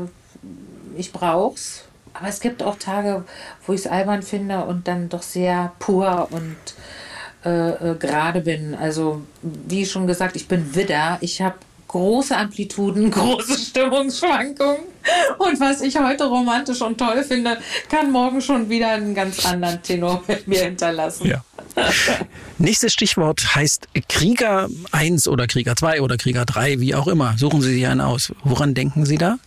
[0.98, 1.86] ich brauch's.
[2.13, 3.24] Aber es gibt auch Tage,
[3.65, 6.58] wo ich es albern finde und dann doch sehr pur und
[7.46, 8.76] äh, äh, gerade bin.
[8.76, 11.18] Also, wie schon gesagt, ich bin Widder.
[11.22, 11.56] Ich habe
[11.89, 14.84] große Amplituden, große Stimmungsschwankungen.
[15.38, 17.58] Und was ich heute romantisch und toll finde,
[17.89, 21.28] kann morgen schon wieder einen ganz anderen Tenor mit mir hinterlassen.
[21.28, 21.43] Ja.
[22.58, 27.36] Nächstes Stichwort heißt Krieger 1 oder Krieger 2 oder Krieger 3, wie auch immer.
[27.38, 28.32] Suchen Sie sich einen aus.
[28.43, 29.38] Woran denken Sie da?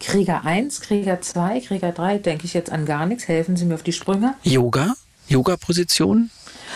[0.00, 3.28] Krieger 1, Krieger 2, Krieger 3, denke ich jetzt an gar nichts.
[3.28, 4.34] Helfen Sie mir auf die Sprünge.
[4.42, 4.94] Yoga?
[5.28, 6.30] Yoga-Position?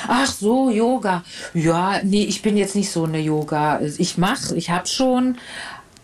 [0.08, 1.24] Ach so, Yoga.
[1.54, 3.80] Ja, nee, ich bin jetzt nicht so eine Yoga.
[3.80, 5.38] Ich mache, ich habe schon,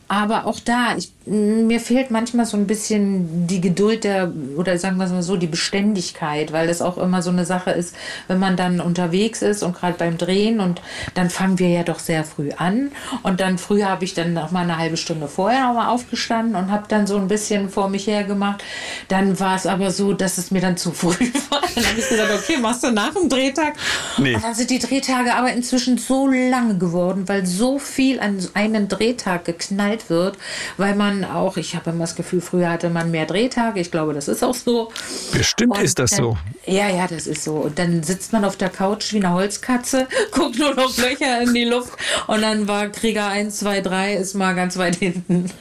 [0.08, 4.96] aber auch da, ich, mir fehlt manchmal so ein bisschen die Geduld der, oder sagen
[4.96, 7.94] wir es mal so, die Beständigkeit, weil das auch immer so eine Sache ist,
[8.26, 10.82] wenn man dann unterwegs ist und gerade beim Drehen und
[11.14, 12.90] dann fangen wir ja doch sehr früh an
[13.22, 16.56] und dann früher habe ich dann noch mal eine halbe Stunde vorher noch mal aufgestanden
[16.56, 18.64] und habe dann so ein bisschen vor mich her gemacht.
[19.08, 21.14] Dann war es aber so, dass es mir dann zu früh
[21.50, 21.62] war.
[21.74, 23.74] Dann habe ich gesagt, okay, machst du nach dem Drehtag.
[24.18, 24.34] Nee.
[24.34, 28.88] Und dann sind die Drehtage aber inzwischen so lange geworden, weil so viel an einen
[28.88, 30.36] Drehtag geknallt wird,
[30.76, 33.80] weil man auch, ich habe immer das Gefühl, früher hatte man mehr Drehtage.
[33.80, 34.90] Ich glaube, das ist auch so.
[35.32, 36.38] Bestimmt Und ist das dann, so.
[36.66, 37.54] Ja, ja, das ist so.
[37.56, 41.54] Und dann sitzt man auf der Couch wie eine Holzkatze, guckt nur noch Löcher in
[41.54, 41.92] die Luft
[42.26, 45.50] und dann war Krieger 1, 2, 3 ist mal ganz weit hinten.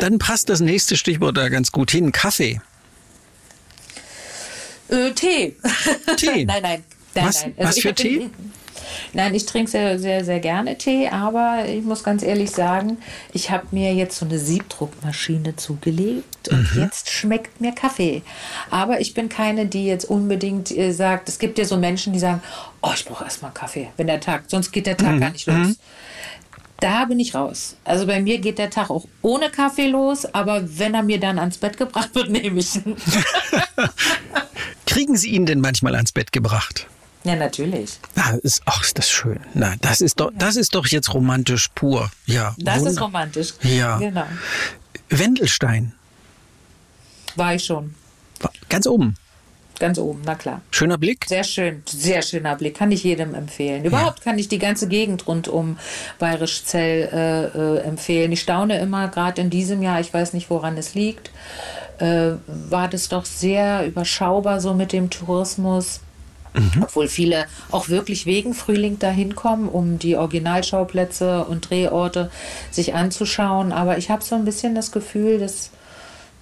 [0.00, 2.12] Dann passt das nächste Stichwort da ganz gut hin.
[2.12, 2.60] Kaffee.
[4.88, 5.56] Äh, Tee.
[6.16, 6.44] Tee?
[6.44, 6.84] nein, nein.
[7.14, 7.54] nein, Was- nein.
[7.58, 8.30] was ich für Tee?
[9.12, 12.98] Nein, ich trinke sehr, sehr, sehr gerne Tee, aber ich muss ganz ehrlich sagen,
[13.32, 16.82] ich habe mir jetzt so eine Siebdruckmaschine zugelegt und Mhm.
[16.82, 18.22] jetzt schmeckt mir Kaffee.
[18.70, 22.18] Aber ich bin keine, die jetzt unbedingt äh, sagt, es gibt ja so Menschen, die
[22.18, 22.42] sagen,
[22.82, 24.98] oh, ich brauche erstmal Kaffee, wenn der Tag, sonst geht der Mhm.
[24.98, 25.76] Tag gar nicht los.
[26.80, 27.76] Da bin ich raus.
[27.84, 31.38] Also bei mir geht der Tag auch ohne Kaffee los, aber wenn er mir dann
[31.38, 32.96] ans Bett gebracht wird, nehme ich ihn.
[34.86, 36.86] Kriegen Sie ihn denn manchmal ans Bett gebracht?
[37.24, 37.98] Ja, natürlich.
[38.14, 39.40] Na, ist, ach, ist das schön.
[39.54, 42.10] Na, das ist doch, das ist doch jetzt romantisch pur.
[42.26, 42.54] Ja.
[42.58, 43.54] Das ist wunder- romantisch.
[43.62, 43.98] Ja.
[43.98, 44.26] Genau.
[45.08, 45.92] Wendelstein.
[47.36, 47.94] War ich schon.
[48.68, 49.16] Ganz oben.
[49.80, 50.60] Ganz oben, na klar.
[50.70, 51.24] Schöner Blick.
[51.26, 52.76] Sehr schön, sehr schöner Blick.
[52.76, 53.84] Kann ich jedem empfehlen.
[53.84, 55.78] Überhaupt kann ich die ganze Gegend rund um
[56.20, 58.30] Bayerischzell äh, äh, empfehlen.
[58.30, 61.32] Ich staune immer, gerade in diesem Jahr, ich weiß nicht, woran es liegt,
[61.98, 66.00] äh, war das doch sehr überschaubar so mit dem Tourismus.
[66.80, 72.30] Obwohl viele auch wirklich wegen Frühling dahin kommen, um die Originalschauplätze und Drehorte
[72.70, 73.72] sich anzuschauen.
[73.72, 75.70] Aber ich habe so ein bisschen das Gefühl, dass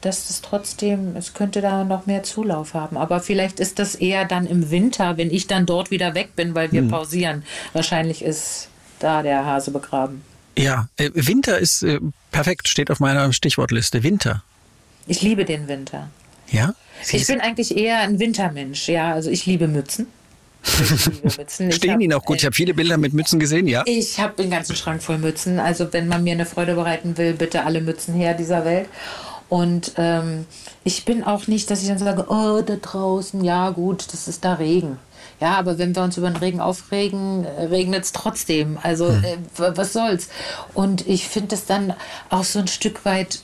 [0.02, 2.96] dass es trotzdem, es könnte da noch mehr Zulauf haben.
[2.96, 6.56] Aber vielleicht ist das eher dann im Winter, wenn ich dann dort wieder weg bin,
[6.56, 7.44] weil wir pausieren.
[7.72, 10.22] Wahrscheinlich ist da der Hase begraben.
[10.58, 12.00] Ja, äh, Winter ist äh,
[12.32, 14.02] perfekt, steht auf meiner Stichwortliste.
[14.02, 14.42] Winter.
[15.06, 16.10] Ich liebe den Winter.
[16.52, 16.74] Ja?
[17.10, 19.12] Ich bin eigentlich eher ein Wintermensch, ja.
[19.12, 20.06] Also ich liebe Mützen.
[21.36, 21.70] Mützen.
[21.70, 22.38] Ich Stehen Ihnen auch gut.
[22.38, 23.82] Ich habe viele Bilder mit Mützen gesehen, ja.
[23.86, 25.58] Ich habe den ganzen Schrank voll Mützen.
[25.58, 28.88] Also wenn man mir eine Freude bereiten will, bitte alle Mützen her dieser Welt.
[29.48, 30.46] Und ähm,
[30.84, 34.44] ich bin auch nicht, dass ich dann sage, oh, da draußen, ja gut, das ist
[34.44, 34.98] da Regen.
[35.40, 38.78] Ja, aber wenn wir uns über den Regen aufregen, regnet es trotzdem.
[38.82, 40.28] Also äh, was soll's.
[40.72, 41.94] Und ich finde es dann
[42.30, 43.40] auch so ein Stück weit,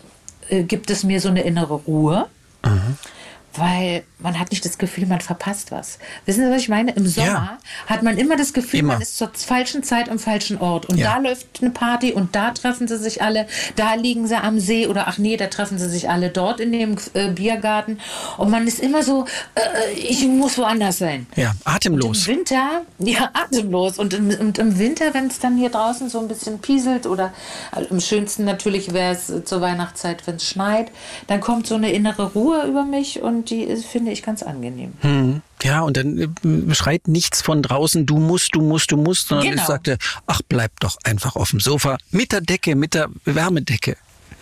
[0.49, 2.27] äh, gibt es mir so eine innere Ruhe.
[2.63, 3.18] 嗯。
[3.59, 5.99] Weil man hat nicht das Gefühl, man verpasst was.
[6.27, 6.93] Wissen Sie, was ich meine?
[6.93, 7.59] Im Sommer Ja.
[7.87, 8.95] hat man immer das Gefühl, Immer.
[8.95, 10.87] man ist zur falschen Zeit am falschen Ort.
[10.87, 11.15] Und Ja.
[11.15, 14.87] da läuft eine Party und da treffen sie sich alle, da liegen sie am See
[14.87, 18.01] oder ach nee, da treffen sie sich alle dort in dem äh, Biergarten.
[18.37, 21.27] Und man ist immer so, äh, ich muss woanders sein.
[21.37, 22.27] Ja, atemlos.
[22.27, 23.99] Im Winter, ja, atemlos.
[23.99, 27.33] Und im, und im Winter, wenn es dann hier draußen so ein bisschen pieselt oder
[27.73, 30.91] also im schönsten natürlich wäre es äh, zur Weihnachtszeit, wenn es schneit,
[31.29, 34.93] dann kommt so eine innere Ruhe über mich und die ist, finde ich ganz angenehm.
[35.01, 35.43] Hm.
[35.63, 39.49] Ja, und dann äh, schreit nichts von draußen, du musst, du musst, du musst, sondern
[39.51, 39.63] Genau.
[39.63, 43.97] es sagte, ach, bleib doch einfach auf dem Sofa mit der Decke, mit der Wärmedecke.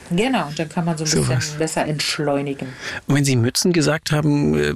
[0.08, 1.50] Genau, und dann kann man so ein So bisschen was.
[1.58, 2.68] besser entschleunigen.
[3.08, 4.74] Und wenn Sie Mützen gesagt haben, äh,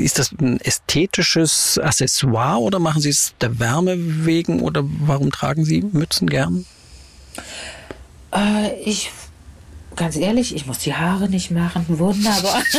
[0.00, 3.94] ist das ein ästhetisches Accessoire oder machen Sie es der Wärme
[4.26, 6.66] wegen oder warum tragen Sie Mützen gern?
[8.34, 9.10] Äh, ich,
[9.96, 11.84] ganz ehrlich, ich muss die Haare nicht machen.
[11.88, 12.62] Wunderbar.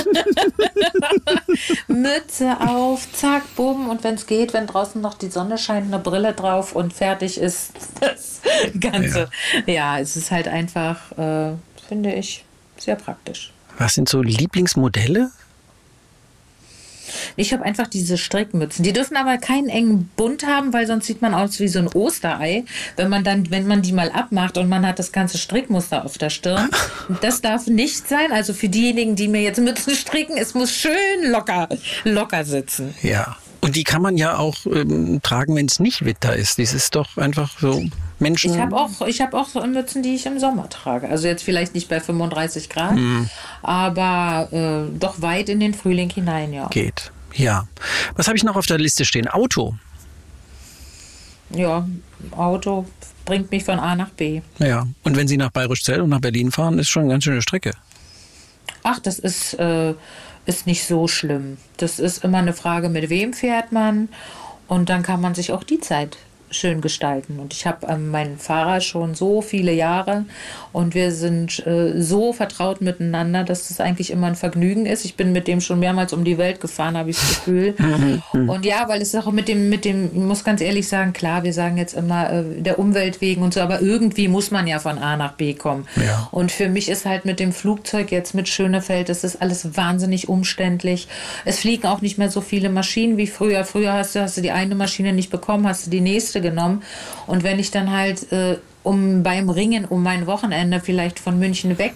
[1.88, 3.90] Mütze auf, zack, bumm.
[3.90, 7.38] Und wenn es geht, wenn draußen noch die Sonne scheint, eine Brille drauf und fertig
[7.38, 8.42] ist das
[8.80, 9.30] Ganze.
[9.66, 11.54] Ja, es ist halt einfach, äh,
[11.88, 12.46] finde ich,
[12.78, 13.52] sehr praktisch.
[13.78, 15.32] Was sind so Lieblingsmodelle?
[17.36, 18.84] Ich habe einfach diese Strickmützen.
[18.84, 21.88] Die dürfen aber keinen engen Bund haben, weil sonst sieht man aus wie so ein
[21.88, 22.66] Osterei.
[22.96, 26.18] Wenn man dann, wenn man die mal abmacht und man hat das ganze Strickmuster auf
[26.18, 26.70] der Stirn.
[27.22, 28.32] Das darf nicht sein.
[28.32, 30.92] Also für diejenigen, die mir jetzt Mützen stricken, es muss schön
[31.32, 31.70] locker,
[32.04, 32.94] locker sitzen.
[33.02, 33.38] Ja.
[33.62, 36.60] Und die kann man ja auch ähm, tragen, wenn es nicht Winter ist.
[36.60, 37.82] Das ist doch einfach so
[38.24, 38.54] Menschen.
[38.54, 41.08] Ich habe auch, ich habe auch so Mützen, die ich im Sommer trage.
[41.08, 42.98] Also jetzt vielleicht nicht bei 35 Grad,
[43.62, 46.68] aber äh, doch weit in den Frühling hinein, ja.
[46.70, 47.12] geht.
[47.36, 47.68] Ja.
[48.16, 49.28] Was habe ich noch auf der Liste stehen?
[49.28, 49.76] Auto.
[51.52, 51.88] Ja,
[52.32, 52.86] Auto
[53.26, 54.42] bringt mich von A nach B.
[54.60, 54.88] Ja.
[55.04, 57.72] Und wenn Sie nach Bayerischzell und nach Berlin fahren, ist schon eine ganz schöne Strecke.
[58.84, 59.94] Ach, das ist, äh,
[60.46, 61.58] ist nicht so schlimm.
[61.78, 64.10] Das ist immer eine Frage, mit wem fährt man.
[64.68, 66.18] Und dann kann man sich auch die Zeit
[66.54, 67.40] schön gestalten.
[67.40, 70.26] Und ich habe ähm, meinen Fahrer schon so viele Jahre
[70.72, 75.06] und wir sind äh, so vertraut miteinander, dass es eigentlich immer ein Vergnügen ist.
[75.06, 77.76] Ich bin mit dem schon mehrmals um die Welt gefahren, habe ich das Gefühl.
[78.34, 81.44] und ja, weil es auch mit dem, mit dem, ich muss ganz ehrlich sagen, klar,
[81.44, 84.80] wir sagen jetzt immer äh, der Umwelt wegen und so, aber irgendwie muss man ja
[84.80, 85.88] von A nach B kommen.
[85.96, 86.28] Ja.
[86.32, 90.30] Und für mich ist halt mit dem Flugzeug jetzt mit Schönefeld, das ist alles wahnsinnig
[90.30, 91.08] umständlich.
[91.46, 93.66] Es fliegen auch nicht mehr so viele Maschinen wie früher.
[93.66, 96.84] Früher hast du, hast du die eine Maschine nicht bekommen, hast du die nächste genommen.
[97.26, 101.80] Und wenn ich dann halt äh, um beim Ringen um mein Wochenende vielleicht von München
[101.80, 101.96] weg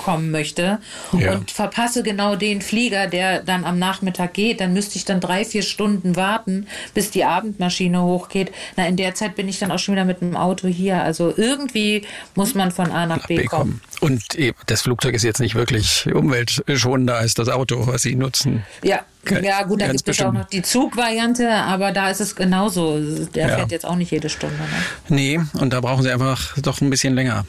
[0.00, 0.78] kommen möchte
[1.12, 1.32] Ja.
[1.32, 5.44] und verpasse genau den Flieger, der dann am Nachmittag geht, dann müsste ich dann drei,
[5.44, 8.50] vier Stunden warten, bis die Abendmaschine hochgeht.
[8.76, 11.02] Na, in der Zeit bin ich dann auch schon wieder mit dem Auto hier.
[11.02, 12.02] Also irgendwie
[12.34, 13.80] muss man von A nach B, kommen.
[14.00, 18.64] Und eh, das Flugzeug ist jetzt nicht wirklich umweltschonender als das Auto, was Sie nutzen.
[18.82, 19.00] Ja,
[19.42, 22.98] ja gut, da gibt es auch noch die Zugvariante, aber da ist es genauso.
[23.34, 23.56] Der Ja.
[23.56, 24.56] fährt jetzt auch nicht jede Stunde.
[24.56, 24.64] Ne?
[25.08, 27.44] Nee, und da brauchen Sie einfach doch ein bisschen länger,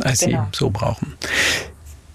[0.00, 0.48] als Genau.
[0.52, 1.14] Sie so brauchen.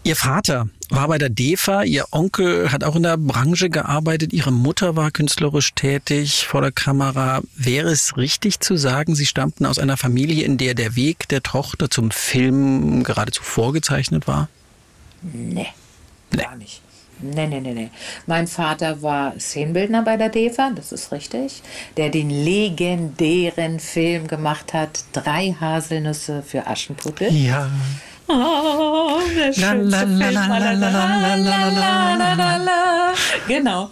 [0.04, 4.52] Ihr Vater war bei der DEFA, Ihr Onkel hat auch in der Branche gearbeitet, Ihre
[4.52, 7.42] Mutter war künstlerisch tätig vor der Kamera.
[7.56, 11.44] Wäre es richtig zu sagen, Sie stammten aus einer Familie, in der der Weg der
[11.44, 14.50] Tochter zum Film geradezu vorgezeichnet war?
[15.22, 15.68] Nee,
[16.32, 16.82] gar nicht.
[17.22, 17.90] Nee, nee, nee, nee.
[18.28, 21.62] Mein Vater war Szenenbildner bei der DEFA, das ist richtig,
[21.98, 27.32] der den legendären Film gemacht hat, Drei Haselnüsse für Aschenputtel.
[27.34, 27.70] Ja.
[28.30, 29.20] Oh.
[33.48, 33.90] Genau.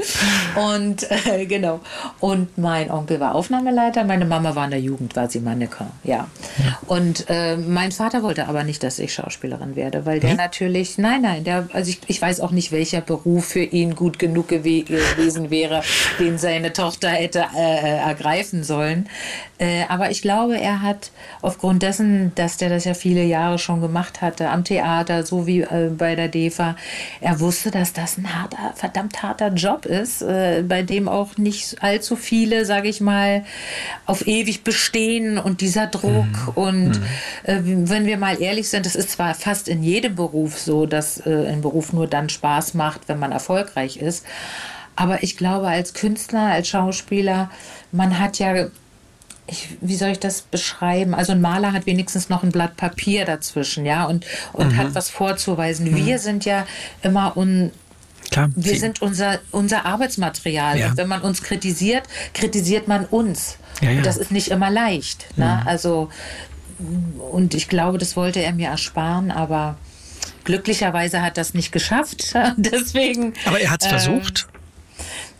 [0.56, 1.80] Und äh, genau.
[2.19, 6.28] Und mein Onkel war Aufnahmeleiter, meine Mama war in der Jugend, war sie Mannequin, ja.
[6.86, 11.23] Und äh, mein Vater wollte aber nicht, dass ich Schauspielerin werde, weil der natürlich, nein,
[11.23, 14.84] nein, der, also ich, ich weiß auch nicht, welcher Beruf für ihn gut genug gewe
[14.84, 15.82] gewesen wäre,
[16.19, 19.10] den seine Tochter hätte äh, ergreifen sollen.
[19.60, 23.82] Äh, aber ich glaube, er hat aufgrund dessen, dass der das ja viele Jahre schon
[23.82, 26.75] gemacht hat, hatte am Theater, so wie äh, bei der DEFA.
[27.21, 31.81] Er wusste, dass das ein harter, verdammt harter Job ist, äh, bei dem auch nicht
[31.81, 33.43] allzu viele, sage ich mal,
[34.05, 36.25] auf ewig bestehen und dieser Druck.
[36.25, 36.51] Mhm.
[36.55, 37.05] Und mhm.
[37.43, 41.25] Äh, wenn wir mal ehrlich sind, es ist zwar fast in jedem Beruf so, dass
[41.25, 44.25] äh, ein Beruf nur dann Spaß macht, wenn man erfolgreich ist.
[44.95, 47.51] Aber ich glaube, als Künstler, als Schauspieler,
[47.91, 48.67] man hat ja
[49.47, 51.13] ich, wie soll ich das beschreiben?
[51.13, 54.77] Also ein Maler hat wenigstens noch ein Blatt Papier dazwischen, ja, und, und mhm.
[54.77, 55.89] hat was vorzuweisen.
[55.91, 56.05] Mhm.
[56.05, 56.67] Wir sind ja
[57.01, 57.71] immer un,
[58.29, 58.79] Klar, wir Sie.
[58.79, 60.77] sind unser, unser Arbeitsmaterial.
[60.79, 60.97] Ja.
[60.97, 63.57] wenn man uns kritisiert, kritisiert man uns.
[63.81, 63.97] Ja, ja.
[63.97, 65.27] Und das ist nicht immer leicht.
[65.38, 65.60] Ne?
[65.62, 65.67] Mhm.
[65.67, 66.10] Also,
[67.31, 69.77] und ich glaube, das wollte er mir ersparen, aber
[70.43, 72.36] glücklicherweise hat das nicht geschafft.
[72.57, 73.33] Deswegen.
[73.45, 74.47] Aber er hat es äh, versucht.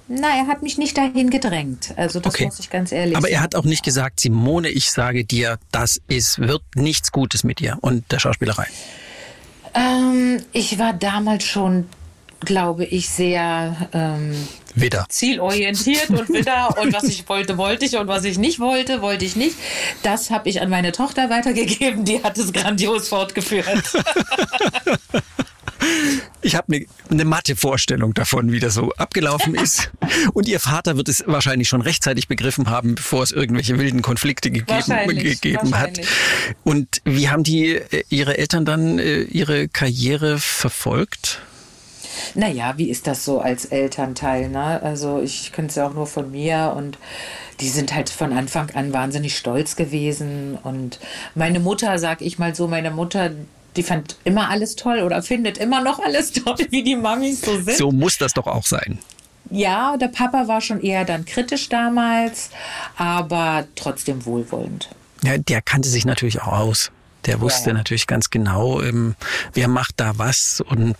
[0.10, 1.94] Na, er hat mich nicht dahin gedrängt.
[1.98, 2.46] Also das okay.
[2.46, 6.02] muss ich ganz ehrlich Aber er hat auch nicht gesagt, Simone, ich sage dir, das
[6.08, 8.68] ist, wird nichts Gutes mit dir und der Schauspielerei.
[9.74, 11.90] Ähm, ich war damals schon,
[12.40, 15.06] glaube ich, sehr ähm, Widder.
[15.10, 19.26] zielorientiert und wieder und was ich wollte, wollte ich und was ich nicht wollte, wollte
[19.26, 19.58] ich nicht.
[20.04, 23.84] Das habe ich an meine Tochter weitergegeben, die hat es grandios fortgeführt.
[26.42, 29.92] Ich habe eine, eine matte Vorstellung davon, wie das so abgelaufen ist.
[30.34, 34.52] Und Ihr Vater wird es wahrscheinlich schon rechtzeitig begriffen haben, bevor es irgendwelche wilden Konflikte
[34.52, 36.00] gegeben, gegeben hat.
[36.64, 41.42] Und wie haben die äh, Ihre Eltern dann äh, ihre Karriere verfolgt?
[42.36, 44.50] Naja, wie ist das so als Elternteil?
[44.50, 44.82] Ne?
[44.82, 46.98] Also ich kenne es ja auch nur von mir und
[47.60, 50.58] die sind halt von Anfang an wahnsinnig stolz gewesen.
[50.64, 51.00] Und
[51.36, 53.32] meine Mutter, sag ich mal so, meine Mutter,
[53.78, 57.56] die fand immer alles toll oder findet immer noch alles toll, wie die Mamis so
[57.62, 57.78] sind.
[57.78, 59.00] So muss das doch auch sein.
[59.50, 62.50] Ja, der Papa war schon eher dann kritisch damals,
[62.98, 64.90] aber trotzdem wohlwollend.
[65.24, 66.92] Ja, der kannte sich natürlich auch aus.
[67.26, 67.74] Der wusste ja, ja.
[67.74, 69.16] natürlich ganz genau, ähm,
[69.54, 70.96] wer macht da was und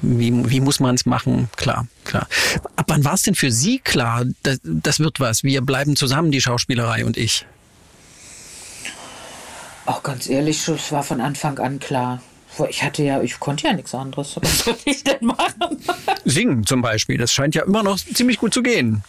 [0.00, 1.48] wie, wie muss man es machen.
[1.56, 2.28] Klar, klar.
[2.76, 5.42] Ab wann war es denn für Sie klar, das, das wird was?
[5.42, 7.46] Wir bleiben zusammen, die Schauspielerei und ich.
[9.86, 12.22] Auch ganz ehrlich, es war von Anfang an klar.
[12.68, 14.36] Ich hatte ja, ich konnte ja nichts anderes.
[14.40, 15.78] Was soll ich denn machen?
[16.24, 19.02] Singen zum Beispiel, das scheint ja immer noch ziemlich gut zu gehen.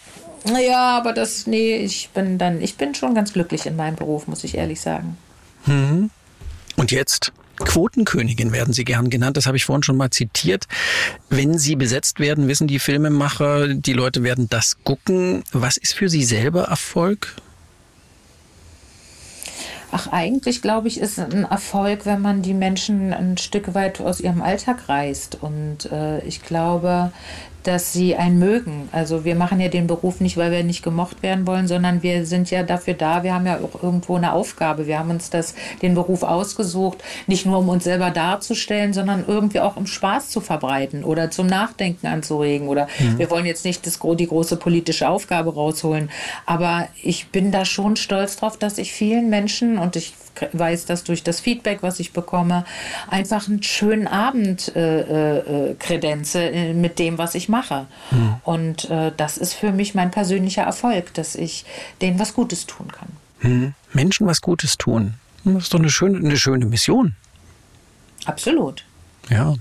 [0.46, 4.26] Ja, aber das, nee, ich bin dann, ich bin schon ganz glücklich in meinem Beruf,
[4.26, 5.16] muss ich ehrlich sagen.
[5.64, 6.10] Hm.
[6.76, 7.32] Und jetzt?
[7.56, 10.64] Quotenkönigin werden Sie gern genannt, das habe ich vorhin schon mal zitiert.
[11.30, 15.44] Wenn Sie besetzt werden, wissen die Filmemacher, die Leute werden das gucken.
[15.52, 17.36] Was ist für Sie selber Erfolg?
[19.96, 24.18] Ach, eigentlich glaube ich, ist ein Erfolg, wenn man die Menschen ein Stück weit aus
[24.18, 25.38] ihrem Alltag reißt.
[25.40, 27.12] Und äh, ich glaube,
[27.64, 28.88] dass sie einen mögen.
[28.92, 32.26] Also wir machen ja den Beruf nicht, weil wir nicht gemocht werden wollen, sondern wir
[32.26, 33.22] sind ja dafür da.
[33.22, 34.86] Wir haben ja auch irgendwo eine Aufgabe.
[34.86, 39.60] Wir haben uns das, den Beruf ausgesucht, nicht nur um uns selber darzustellen, sondern irgendwie
[39.60, 42.68] auch um Spaß zu verbreiten oder zum Nachdenken anzuregen.
[42.68, 43.18] Oder mhm.
[43.18, 46.10] wir wollen jetzt nicht das, die große politische Aufgabe rausholen.
[46.46, 50.14] Aber ich bin da schon stolz drauf, dass ich vielen Menschen und ich
[50.52, 52.64] weiß das durch das Feedback, was ich bekomme,
[53.08, 57.86] einfach einen schönen Abend äh, äh, kredenze äh, mit dem, was ich mache.
[58.10, 58.34] Mhm.
[58.44, 61.64] Und äh, das ist für mich mein persönlicher Erfolg, dass ich
[62.00, 63.08] denen was Gutes tun kann.
[63.40, 63.74] Mhm.
[63.92, 65.14] Menschen was Gutes tun.
[65.44, 67.14] Das ist doch eine schöne, eine schöne Mission.
[68.24, 68.84] Absolut.
[69.30, 69.54] Ja.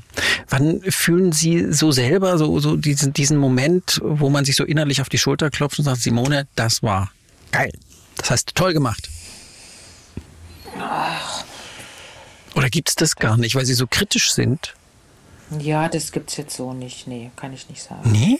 [0.49, 5.01] Wann fühlen Sie so selber so, so diesen, diesen Moment, wo man sich so innerlich
[5.01, 7.11] auf die Schulter klopft und sagt, Simone, das war
[7.51, 7.71] geil.
[8.17, 9.09] Das hast du toll gemacht.
[10.79, 11.43] Ach.
[12.55, 14.75] Oder gibt es das gar nicht, weil sie so kritisch sind?
[15.59, 17.07] Ja, das gibt es jetzt so nicht.
[17.07, 18.11] Nee, kann ich nicht sagen.
[18.11, 18.39] Nee?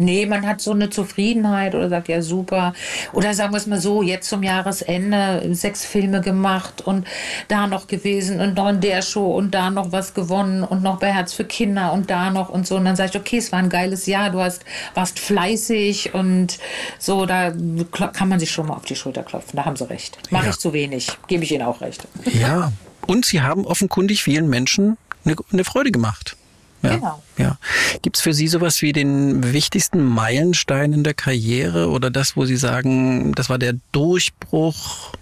[0.00, 2.72] Nee, man hat so eine Zufriedenheit oder sagt, ja, super.
[3.12, 7.06] Oder sagen wir es mal so, jetzt zum Jahresende sechs Filme gemacht und
[7.48, 10.98] da noch gewesen und noch in der Show und da noch was gewonnen und noch
[10.98, 12.76] bei Herz für Kinder und da noch und so.
[12.76, 16.58] Und dann sage ich, okay, es war ein geiles Jahr, du hast, warst fleißig und
[16.98, 17.52] so, da
[18.12, 19.54] kann man sich schon mal auf die Schulter klopfen.
[19.54, 20.18] Da haben sie recht.
[20.30, 20.50] Mache ja.
[20.50, 22.08] ich zu wenig, gebe ich ihnen auch recht.
[22.32, 22.72] Ja,
[23.06, 26.36] und sie haben offenkundig vielen Menschen eine, eine Freude gemacht.
[26.82, 27.22] Ja, genau.
[27.36, 27.58] Ja.
[28.02, 32.44] Gibt es für Sie sowas wie den wichtigsten Meilenstein in der Karriere oder das, wo
[32.44, 35.12] Sie sagen, das war der Durchbruch?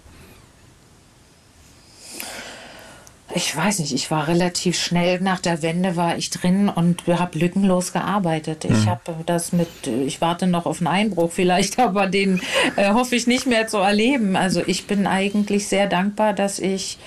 [3.35, 7.37] Ich weiß nicht, ich war relativ schnell nach der Wende war ich drin und habe
[7.37, 8.65] lückenlos gearbeitet.
[8.65, 8.85] Ich mhm.
[8.87, 12.41] habe das mit, ich warte noch auf einen Einbruch vielleicht, aber den
[12.75, 14.35] äh, hoffe ich nicht mehr zu erleben.
[14.35, 16.97] Also ich bin eigentlich sehr dankbar, dass ich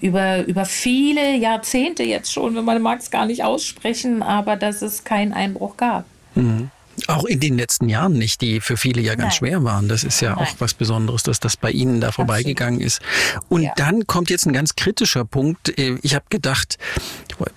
[0.00, 4.82] über, über viele Jahrzehnte jetzt schon, wenn man mag es gar nicht aussprechen, aber dass
[4.82, 6.04] es keinen Einbruch gab.
[6.34, 6.70] Mhm.
[7.08, 9.38] Auch in den letzten Jahren nicht, die für viele ja ganz Nein.
[9.38, 9.88] schwer waren.
[9.88, 10.46] Das ist ja Nein.
[10.46, 13.00] auch was Besonderes, dass das bei Ihnen da vorbeigegangen ist.
[13.48, 13.72] Und ja.
[13.76, 15.78] dann kommt jetzt ein ganz kritischer Punkt.
[15.78, 16.78] Äh, ich habe gedacht,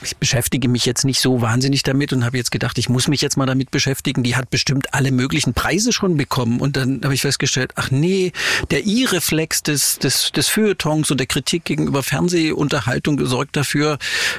[0.03, 3.21] ich beschäftige mich jetzt nicht so wahnsinnig damit und habe jetzt gedacht, ich muss mich
[3.21, 4.23] jetzt mal damit beschäftigen.
[4.23, 6.59] Die hat bestimmt alle möglichen Preise schon bekommen.
[6.59, 8.31] Und dann habe ich festgestellt, ach nee,
[8.71, 13.97] der I-Reflex des, des, des Feuilletons und der Kritik gegenüber Fernsehunterhaltung sorgt dafür,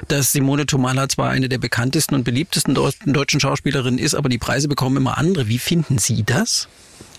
[0.09, 4.69] dass Simone Tomala zwar eine der bekanntesten und beliebtesten deutschen Schauspielerinnen ist, aber die Preise
[4.91, 5.49] bekommen immer andere.
[5.49, 6.69] Wie finden Sie das?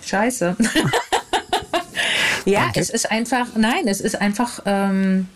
[0.05, 0.55] Scheiße.
[2.45, 2.79] ja, Danke.
[2.79, 4.59] es ist einfach, nein, es ist einfach.
[4.65, 5.27] Ähm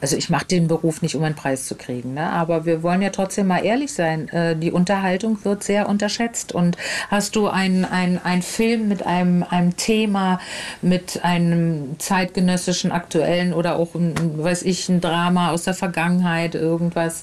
[0.00, 2.30] also ich mache den Beruf nicht, um einen Preis zu kriegen, ne?
[2.30, 4.28] aber wir wollen ja trotzdem mal ehrlich sein.
[4.28, 6.52] Äh, die Unterhaltung wird sehr unterschätzt.
[6.52, 6.76] Und
[7.08, 10.40] hast du einen ein Film mit einem, einem Thema,
[10.82, 17.22] mit einem zeitgenössischen, aktuellen oder auch, ein, weiß ich, ein Drama aus der Vergangenheit, irgendwas,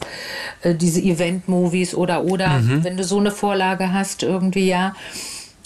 [0.62, 2.84] äh, diese Event-Movies oder, oder, mhm.
[2.84, 4.94] wenn du so eine Vorlage hast, irgendwie, ja,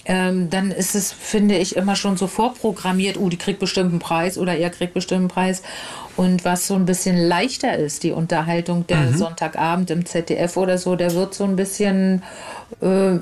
[0.04, 3.98] ähm, dann ist es, finde ich, immer schon so vorprogrammiert, oh, die kriegt bestimmt einen
[3.98, 5.62] Preis oder er kriegt bestimmt einen Preis.
[6.18, 9.16] Und was so ein bisschen leichter ist, die Unterhaltung der mhm.
[9.16, 12.24] Sonntagabend im ZDF oder so, der wird so ein bisschen
[12.80, 13.20] äh,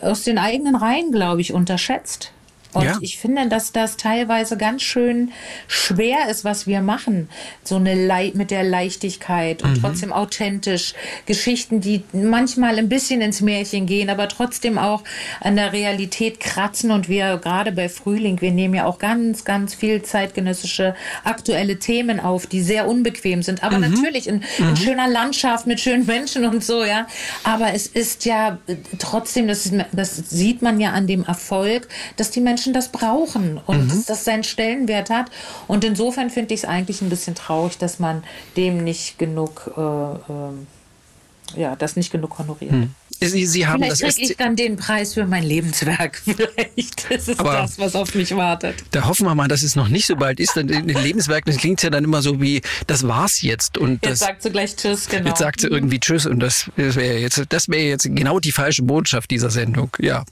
[0.00, 2.32] aus den eigenen Reihen, glaube ich, unterschätzt.
[2.74, 2.98] Und ja.
[3.00, 5.32] ich finde, dass das teilweise ganz schön
[5.68, 7.28] schwer ist, was wir machen.
[7.64, 9.80] So eine Le mit der Leichtigkeit und mhm.
[9.80, 10.94] trotzdem authentisch.
[11.24, 15.02] Geschichten, die manchmal ein bisschen ins Märchen gehen, aber trotzdem auch
[15.40, 16.90] an der Realität kratzen.
[16.90, 20.94] Und wir gerade bei Frühling, wir nehmen ja auch ganz, ganz viel zeitgenössische
[21.24, 23.62] aktuelle Themen auf, die sehr unbequem sind.
[23.64, 23.94] Aber mhm.
[23.94, 24.76] natürlich in, in mhm.
[24.76, 27.06] schöner Landschaft mit schönen Menschen und so, ja.
[27.44, 28.58] Aber es ist ja
[28.98, 33.60] trotzdem, das, das sieht man ja an dem Erfolg, dass die Menschen Menschen das brauchen
[33.66, 33.88] und mhm.
[33.88, 35.30] dass das seinen Stellenwert hat.
[35.68, 38.24] Und insofern finde ich es eigentlich ein bisschen traurig, dass man
[38.56, 42.72] dem nicht genug, äh, äh, ja, das nicht genug honoriert.
[42.72, 42.94] Mhm.
[43.20, 46.22] Sie, Sie haben Vielleicht kriege ich dann den Preis für mein Lebenswerk.
[46.24, 48.76] Vielleicht ist es Aber das, was auf mich wartet.
[48.92, 50.54] Da hoffen wir mal, dass es noch nicht so bald ist.
[50.54, 53.76] Denn ein Lebenswerk, das klingt ja dann immer so wie, das war's jetzt.
[53.76, 55.28] Und jetzt sagt sie gleich Tschüss, genau.
[55.28, 58.82] Jetzt sagt sie irgendwie Tschüss und das wäre jetzt, das wäre jetzt genau die falsche
[58.82, 59.90] Botschaft dieser Sendung.
[59.98, 60.24] Ja.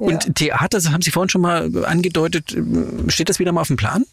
[0.00, 0.32] Und ja.
[0.32, 2.56] Theater, das haben Sie vorhin schon mal angedeutet,
[3.08, 4.04] steht das wieder mal auf dem Plan?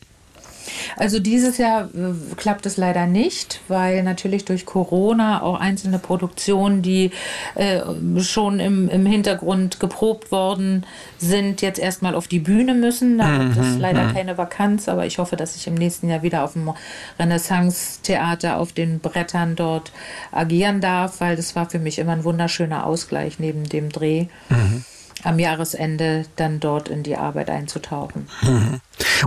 [0.98, 6.82] Also dieses Jahr äh, klappt es leider nicht, weil natürlich durch Corona auch einzelne Produktionen,
[6.82, 7.12] die
[7.56, 7.82] äh,
[8.22, 10.86] schon im, im Hintergrund geprobt worden
[11.18, 13.18] sind, jetzt erstmal auf die Bühne müssen.
[13.18, 14.14] Da gibt es mhm, leider mhm.
[14.14, 16.72] keine Vakanz, aber ich hoffe, dass ich im nächsten Jahr wieder auf dem
[17.20, 19.92] Renaissance-Theater auf den Brettern dort
[20.32, 24.28] agieren darf, weil das war für mich immer ein wunderschöner Ausgleich neben dem Dreh.
[24.50, 24.84] Mhm
[25.24, 28.28] am Jahresende dann dort in die Arbeit einzutauchen.
[28.42, 28.82] Mhm.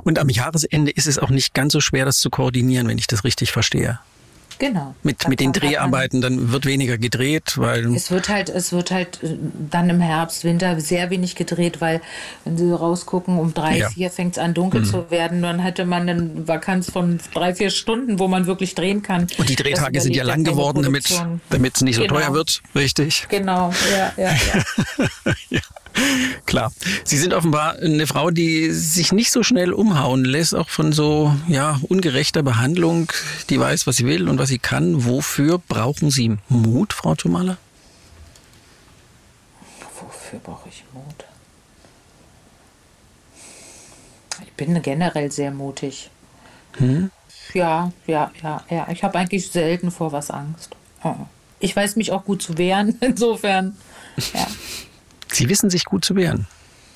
[0.05, 3.07] Und am Jahresende ist es auch nicht ganz so schwer, das zu koordinieren, wenn ich
[3.07, 3.99] das richtig verstehe.
[4.63, 4.95] Genau.
[5.03, 7.93] Mit, mit den Dreharbeiten, dann wird weniger gedreht, weil.
[7.97, 9.37] Es wird halt, es wird halt äh,
[9.71, 12.01] dann im Herbst, Winter sehr wenig gedreht, weil,
[12.45, 13.89] wenn Sie rausgucken, um drei, ja.
[13.89, 14.85] vier fängt es an dunkel mhm.
[14.85, 15.43] zu werden.
[15.43, 19.27] Dann hätte man eine Vakanz von drei, vier Stunden, wo man wirklich drehen kann.
[19.37, 22.15] Und die Drehtage sind ja lang geworden, damit es nicht so genau.
[22.15, 23.27] teuer wird, richtig?
[23.31, 25.07] Genau, ja, ja, ja.
[25.51, 25.61] ja.
[26.47, 26.73] Klar.
[27.05, 31.35] Sie sind offenbar eine Frau, die sich nicht so schnell umhauen lässt, auch von so
[31.49, 33.11] ja, ungerechter Behandlung,
[33.51, 35.05] die weiß, was sie will und was sie kann.
[35.05, 37.57] Wofür brauchen Sie Mut, Frau Tomala?
[40.01, 41.25] Wofür brauche ich Mut?
[44.45, 46.11] Ich bin generell sehr mutig.
[46.79, 47.11] Hm?
[47.55, 48.89] Ja, ja, ja, ja.
[48.91, 50.75] Ich habe eigentlich selten vor was Angst.
[51.05, 51.15] Oh.
[51.61, 53.77] Ich weiß mich auch gut zu wehren, insofern.
[54.35, 54.47] Ja.
[55.33, 56.47] Sie wissen sich gut zu wehren.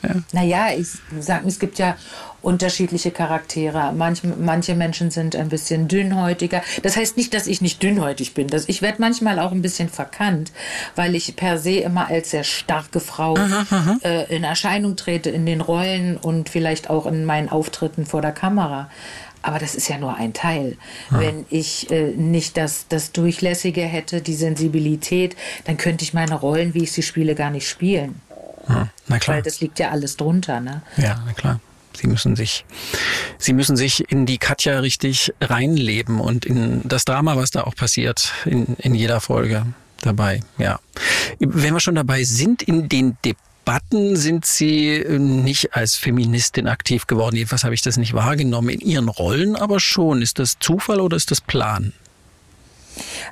[0.03, 0.15] Ja.
[0.33, 0.89] Naja, ich
[1.21, 1.97] sage, es gibt ja
[2.43, 3.93] unterschiedliche Charaktere.
[3.93, 6.63] Manche, manche Menschen sind ein bisschen dünnhäutiger.
[6.83, 8.47] Das heißt nicht, dass ich nicht dünnhäutig bin.
[8.47, 10.53] Das, ich werde manchmal auch ein bisschen verkannt,
[10.95, 13.99] weil ich per se immer als sehr starke Frau aha, aha.
[14.05, 18.33] Äh, in Erscheinung trete in den Rollen und vielleicht auch in meinen Auftritten vor der
[18.33, 18.91] Kamera.
[19.43, 20.77] Aber das ist ja nur ein Teil.
[21.11, 21.21] Ja.
[21.21, 26.75] Wenn ich äh, nicht das, das Durchlässige hätte, die Sensibilität, dann könnte ich meine Rollen,
[26.75, 28.21] wie ich sie spiele, gar nicht spielen.
[28.69, 29.37] Ja, na klar.
[29.37, 30.83] Weil das liegt ja alles drunter, ne?
[30.97, 31.61] Ja, na klar.
[31.97, 32.65] Sie müssen sich,
[33.39, 37.75] Sie müssen sich in die Katja richtig reinleben und in das Drama, was da auch
[37.75, 39.65] passiert, in, in jeder Folge
[40.03, 40.79] dabei, ja.
[41.39, 47.37] Wenn wir schon dabei sind, in den Debatten sind Sie nicht als Feministin aktiv geworden.
[47.37, 48.69] Jedenfalls habe ich das nicht wahrgenommen.
[48.69, 50.23] In Ihren Rollen aber schon.
[50.23, 51.93] Ist das Zufall oder ist das Plan?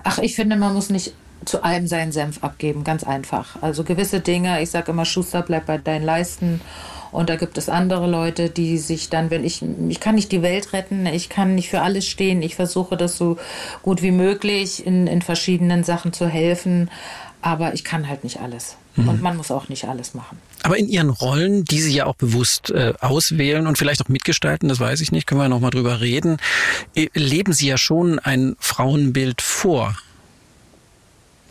[0.03, 1.15] Ach, ich finde, man muss nicht
[1.47, 3.63] zu allem seinen Senf abgeben, ganz einfach.
[3.63, 6.61] Also gewisse Dinge, ich sage immer, Schuster, bleib bei deinen Leisten.
[7.13, 10.43] Und da gibt es andere Leute, die sich dann, wenn ich, ich kann nicht die
[10.43, 13.37] Welt retten, ich kann nicht für alles stehen, ich versuche das so
[13.83, 16.91] gut wie möglich in, in verschiedenen Sachen zu helfen,
[17.41, 18.77] aber ich kann halt nicht alles.
[18.97, 19.09] Mhm.
[19.09, 20.39] Und man muss auch nicht alles machen.
[20.63, 24.69] Aber in Ihren Rollen, die Sie ja auch bewusst äh, auswählen und vielleicht auch mitgestalten,
[24.69, 26.39] das weiß ich nicht, können wir noch mal drüber reden,
[26.97, 29.95] äh, leben Sie ja schon ein Frauenbild vor.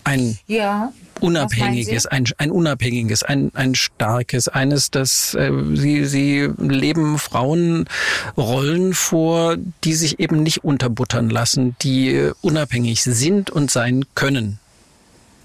[0.03, 7.17] Ein ja, unabhängiges, ein, ein unabhängiges, ein, ein starkes, eines, das äh, sie, sie leben
[7.17, 14.59] Frauenrollen vor, die sich eben nicht unterbuttern lassen, die unabhängig sind und sein können.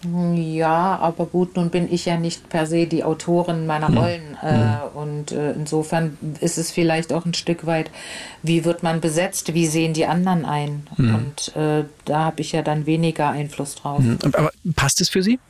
[0.05, 3.99] Ja, aber gut, nun bin ich ja nicht per se die Autorin meiner hm.
[3.99, 4.38] Rollen.
[4.42, 4.78] Äh, hm.
[4.94, 7.90] Und äh, insofern ist es vielleicht auch ein Stück weit,
[8.42, 10.86] wie wird man besetzt, wie sehen die anderen ein.
[10.96, 11.14] Hm.
[11.14, 13.99] Und äh, da habe ich ja dann weniger Einfluss drauf.
[13.99, 14.18] Hm.
[14.32, 15.40] Aber passt es für Sie?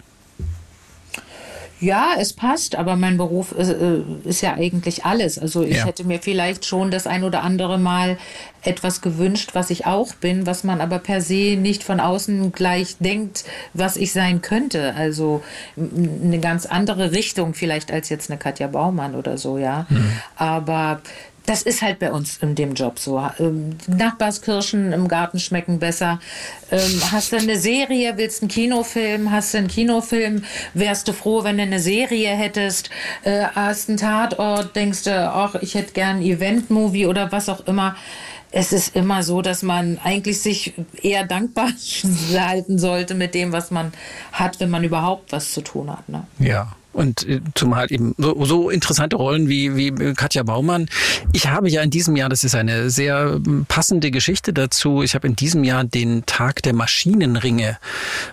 [1.81, 5.39] Ja, es passt, aber mein Beruf ist, äh, ist ja eigentlich alles.
[5.39, 5.85] Also ich ja.
[5.85, 8.19] hätte mir vielleicht schon das ein oder andere Mal
[8.63, 12.97] etwas gewünscht, was ich auch bin, was man aber per se nicht von außen gleich
[12.99, 14.95] denkt, was ich sein könnte.
[14.97, 15.43] Also
[15.77, 19.87] eine ganz andere Richtung vielleicht als jetzt eine Katja Baumann oder so, ja.
[19.89, 20.13] Mhm.
[20.37, 21.01] Aber
[21.49, 23.27] das ist halt bei uns in dem Job so.
[23.39, 26.21] Ähm, Nachbarskirschen im Garten schmecken besser.
[26.71, 30.45] Ähm, hast du eine Serie, willst einen Kinofilm, hast du einen Kinofilm,
[30.75, 32.91] wärst du froh, wenn du eine Serie hättest,
[33.23, 37.67] äh, hast einen Tatort, denkst du, ach, ich hätte gern einen Event-Movie oder was auch
[37.67, 37.97] immer.
[38.51, 41.71] Es ist immer so, dass man eigentlich sich eher dankbar
[42.39, 43.93] halten sollte mit dem, was man
[44.33, 46.07] hat, wenn man überhaupt was zu tun hat.
[46.11, 46.25] Ne?
[46.39, 46.77] Ja.
[46.99, 50.89] Und äh, zumal eben so, so interessante Rollen wie, wie Katja Baumann.
[51.33, 55.15] Ich habe ja in diesem Jahr, das ist eine sehr ähm, passende Geschichte dazu, ich
[55.15, 57.79] habe in diesem Jahr den Tag der Maschinenringe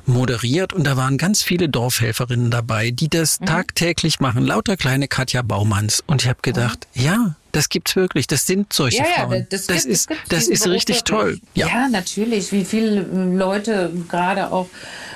[0.07, 3.45] moderiert und da waren ganz viele Dorfhelferinnen dabei, die das mhm.
[3.45, 6.03] tagtäglich machen, lauter kleine Katja Baumanns.
[6.07, 7.03] Und ich habe gedacht, mhm.
[7.03, 8.26] ja, das gibt's wirklich.
[8.26, 9.34] Das sind solche ja, Frauen.
[9.34, 11.39] Ja, das, das gibt, ist, das ist richtig toll.
[11.53, 11.68] Ja.
[11.68, 12.51] ja, natürlich.
[12.51, 14.68] Wie viele Leute gerade auch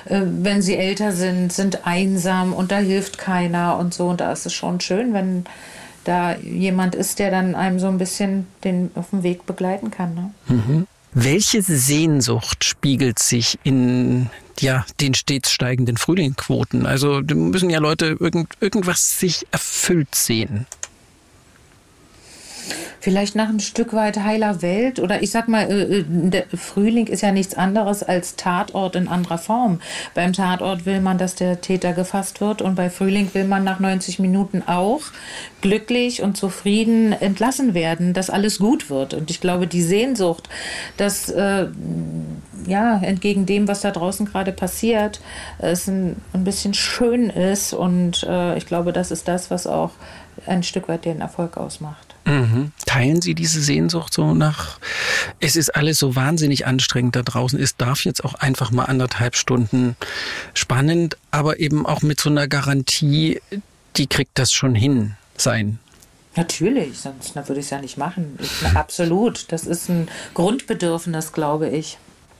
[0.09, 4.07] wenn sie älter sind, sind einsam und da hilft keiner und so.
[4.07, 5.45] Und da ist es schon schön, wenn
[6.03, 10.15] da jemand ist, der dann einem so ein bisschen den auf dem Weg begleiten kann.
[10.15, 10.31] Ne?
[10.47, 10.87] Mhm.
[11.13, 14.29] Welche Sehnsucht spiegelt sich in
[14.59, 16.85] ja, den stets steigenden Frühlingquoten?
[16.85, 20.65] Also müssen ja Leute irgend, irgendwas sich erfüllt sehen
[22.99, 27.07] vielleicht nach ein Stück weit heiler Welt oder ich sag mal, äh, äh, der Frühling
[27.07, 29.81] ist ja nichts anderes als Tatort in anderer Form.
[30.13, 33.79] Beim Tatort will man, dass der Täter gefasst wird und bei Frühling will man nach
[33.79, 35.01] 90 Minuten auch
[35.61, 39.13] glücklich und zufrieden entlassen werden, dass alles gut wird.
[39.13, 40.49] Und ich glaube, die Sehnsucht,
[40.97, 41.67] dass äh,
[42.65, 45.21] ja entgegen dem, was da draußen gerade passiert,
[45.57, 49.91] es ein, ein bisschen schön ist und äh, ich glaube, das ist das, was auch
[50.49, 52.15] ein Stück weit den Erfolg ausmacht.
[52.25, 52.71] Mhm.
[52.85, 54.79] Teilen Sie diese Sehnsucht so nach,
[55.39, 59.35] es ist alles so wahnsinnig anstrengend da draußen, es darf jetzt auch einfach mal anderthalb
[59.35, 59.95] Stunden
[60.53, 63.41] spannend, aber eben auch mit so einer Garantie,
[63.95, 65.79] die kriegt das schon hin sein.
[66.35, 68.37] Natürlich, sonst würde ich es ja nicht machen.
[68.39, 69.51] Ich, absolut.
[69.51, 71.97] Das ist ein Grundbedürfnis, glaube ich.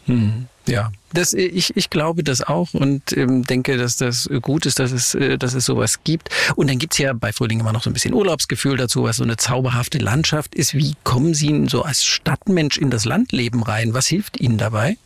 [0.07, 0.47] Mhm.
[0.67, 4.91] Ja, das, ich, ich glaube das auch und ähm, denke, dass das gut ist, dass
[4.91, 6.29] es, äh, dass es sowas gibt.
[6.55, 9.23] Und dann gibt's ja bei Frühling immer noch so ein bisschen Urlaubsgefühl dazu, was so
[9.23, 10.75] eine zauberhafte Landschaft ist.
[10.75, 13.93] Wie kommen Sie so als Stadtmensch in das Landleben rein?
[13.95, 14.97] Was hilft Ihnen dabei?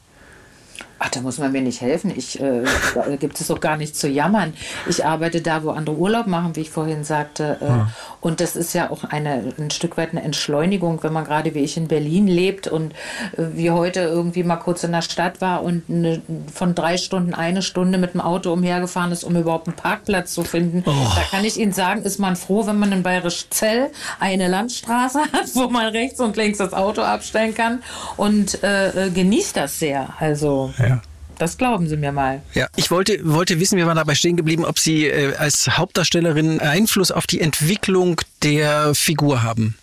[1.06, 2.14] Ach, da muss man mir nicht helfen.
[2.16, 2.64] Ich, äh,
[2.96, 4.54] da gibt es doch gar nichts zu jammern.
[4.88, 7.58] Ich arbeite da, wo andere Urlaub machen, wie ich vorhin sagte.
[7.60, 7.92] Äh, ja.
[8.22, 11.60] Und das ist ja auch eine, ein Stück weit eine Entschleunigung, wenn man gerade wie
[11.60, 12.94] ich in Berlin lebt und
[13.34, 16.22] äh, wie heute irgendwie mal kurz in der Stadt war und eine,
[16.54, 20.46] von drei Stunden eine Stunde mit dem Auto umhergefahren ist, um überhaupt einen Parkplatz zu
[20.46, 20.84] finden.
[20.86, 20.92] Oh.
[21.16, 23.92] Da kann ich Ihnen sagen, ist man froh, wenn man in Bayerisch Zell
[24.22, 27.84] eine Landstraße hat, wo man rechts und links das Auto abstellen kann
[28.16, 30.08] und äh, äh genießt das sehr.
[30.20, 30.74] Also.
[30.80, 30.93] Ja.
[31.38, 32.42] Das glauben Sie mir mal.
[32.54, 36.60] Ja, ich wollte, wollte wissen, wir waren dabei stehen geblieben, ob Sie äh, als Hauptdarstellerin
[36.60, 39.76] Einfluss auf die Entwicklung der Figur haben.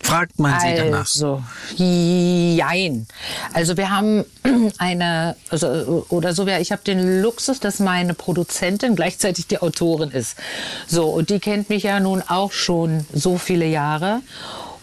[0.00, 1.00] Fragt man Sie danach?
[1.00, 1.42] Also,
[1.76, 3.06] jein.
[3.52, 4.24] Also wir haben
[4.78, 10.36] eine, also, oder so, ich habe den Luxus, dass meine Produzentin gleichzeitig die Autorin ist.
[10.86, 14.20] So, und die kennt mich ja nun auch schon so viele Jahre.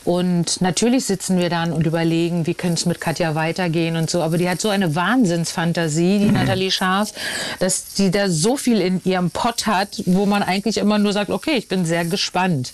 [0.06, 4.22] Und natürlich sitzen wir dann und überlegen, wie könnte es mit Katja weitergehen und so.
[4.22, 6.34] Aber die hat so eine Wahnsinnsfantasie, die mhm.
[6.34, 7.14] Nathalie Scharf,
[7.60, 11.30] dass die da so viel in ihrem Pott hat, wo man eigentlich immer nur sagt,
[11.30, 12.74] okay, ich bin sehr gespannt.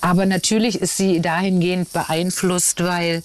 [0.00, 3.22] Aber natürlich ist sie dahingehend beeinflusst, weil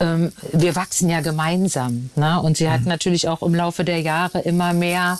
[0.00, 2.10] ähm, wir wachsen ja gemeinsam.
[2.16, 2.40] Ne?
[2.40, 2.88] Und sie hat mhm.
[2.88, 5.18] natürlich auch im Laufe der Jahre immer mehr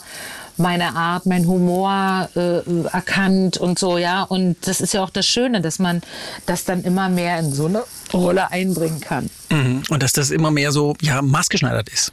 [0.56, 2.60] meine Art, mein Humor äh,
[2.92, 4.22] erkannt und so, ja.
[4.22, 6.02] Und das ist ja auch das Schöne, dass man
[6.46, 9.30] das dann immer mehr in so eine Rolle einbringen kann.
[9.50, 9.82] Mhm.
[9.88, 12.12] Und dass das immer mehr so, ja, maßgeschneidert ist.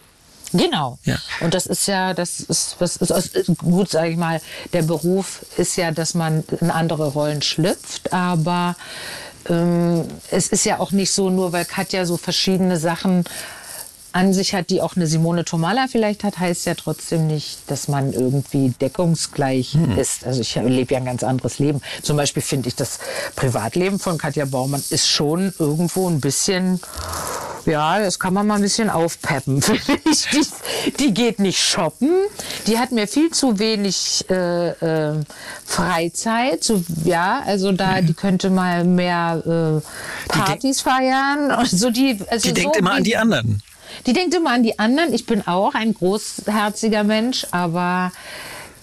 [0.54, 0.98] Genau.
[1.04, 1.18] Ja.
[1.42, 4.42] Und das ist ja, das ist, was ist, ist gut, sage ich mal,
[4.74, 8.76] der Beruf ist ja, dass man in andere Rollen schlüpft, aber
[9.48, 13.26] ähm, es ist ja auch nicht so, nur weil Katja so verschiedene Sachen
[14.12, 17.88] an sich hat, die auch eine Simone Tomala vielleicht hat, heißt ja trotzdem nicht, dass
[17.88, 20.26] man irgendwie deckungsgleich ist.
[20.26, 21.82] Also ich lebe ja ein ganz anderes Leben.
[22.02, 23.00] Zum Beispiel finde ich das
[23.36, 26.80] Privatleben von Katja Baumann ist schon irgendwo ein bisschen
[27.66, 29.62] ja, das kann man mal ein bisschen aufpeppen.
[29.62, 30.28] finde ich.
[30.30, 32.10] Die, die geht nicht shoppen.
[32.68, 35.24] Die hat mir viel zu wenig äh, äh,
[35.66, 36.64] Freizeit.
[36.64, 41.52] So, ja, also da, die könnte mal mehr äh, Partys feiern.
[41.52, 43.62] Und so die also Die so denkt immer an die anderen.
[44.06, 45.14] Die denkt immer an die anderen.
[45.14, 48.12] Ich bin auch ein großherziger Mensch, aber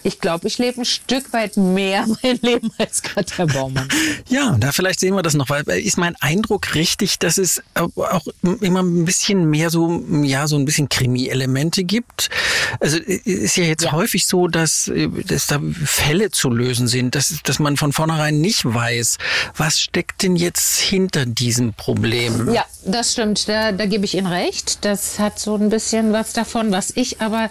[0.06, 3.88] ich glaube, ich lebe ein Stück weit mehr mein Leben als Katja Baumann.
[4.28, 7.60] Ja, da vielleicht sehen wir das noch, weil äh, ist mein Eindruck richtig, dass es
[7.74, 8.24] auch
[8.60, 12.30] immer ein bisschen mehr so, ja, so ein bisschen Krimi-Elemente gibt.
[12.78, 13.92] Also äh, ist ja jetzt Ja.
[13.92, 18.40] häufig so, dass, äh, dass da Fälle zu lösen sind, dass, dass man von vornherein
[18.40, 19.18] nicht weiß,
[19.56, 22.52] was steckt denn jetzt hinter diesem Problem.
[22.54, 23.48] Ja, das stimmt.
[23.48, 24.84] Da, da gebe ich Ihnen recht.
[24.84, 27.50] Das hat so ein bisschen was davon, was ich aber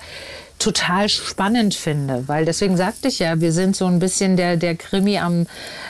[0.60, 4.76] total spannend finde, weil deswegen sagte ich ja, wir sind so ein bisschen der, der
[4.76, 5.47] Krimi am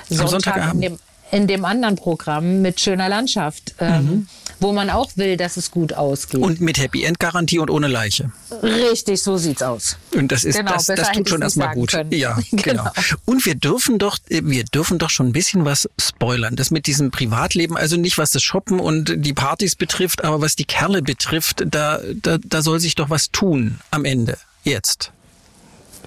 [0.09, 0.73] Sonntag Sonntagabend.
[0.73, 0.99] in dem,
[1.31, 4.27] in dem anderen Programm mit schöner Landschaft, ähm,
[4.59, 6.41] wo man auch will, dass es gut ausgeht.
[6.41, 8.31] Und mit Happy End Garantie und ohne Leiche.
[8.61, 9.97] Richtig, so sieht's aus.
[10.13, 11.91] Und das ist Genau, das, das tut schon erstmal gut.
[11.91, 12.11] können.
[12.11, 12.83] Ja, genau.
[12.83, 12.91] Genau.
[13.25, 16.55] Und wir dürfen doch äh, wir dürfen doch schon ein bisschen was spoilern.
[16.55, 20.55] Das mit diesem Privatleben, also nicht was das Shoppen und die Partys betrifft, aber was
[20.55, 24.37] die Kerle betrifft, da da, da soll sich doch was tun am Ende.
[24.65, 25.11] Jetzt.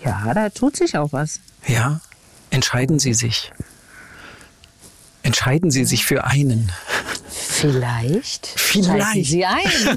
[0.05, 1.41] Ja, da tut sich auch was.
[1.67, 2.01] Ja?
[2.51, 3.53] Entscheiden Sie sich.
[5.23, 6.73] Entscheiden Sie sich für einen.
[7.31, 8.47] Vielleicht.
[8.57, 9.03] Vielleicht.
[9.03, 9.97] Schalten Sie ein.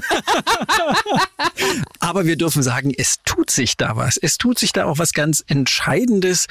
[2.00, 4.16] Aber wir dürfen sagen, es tut sich da was.
[4.16, 6.46] Es tut sich da auch was ganz Entscheidendes.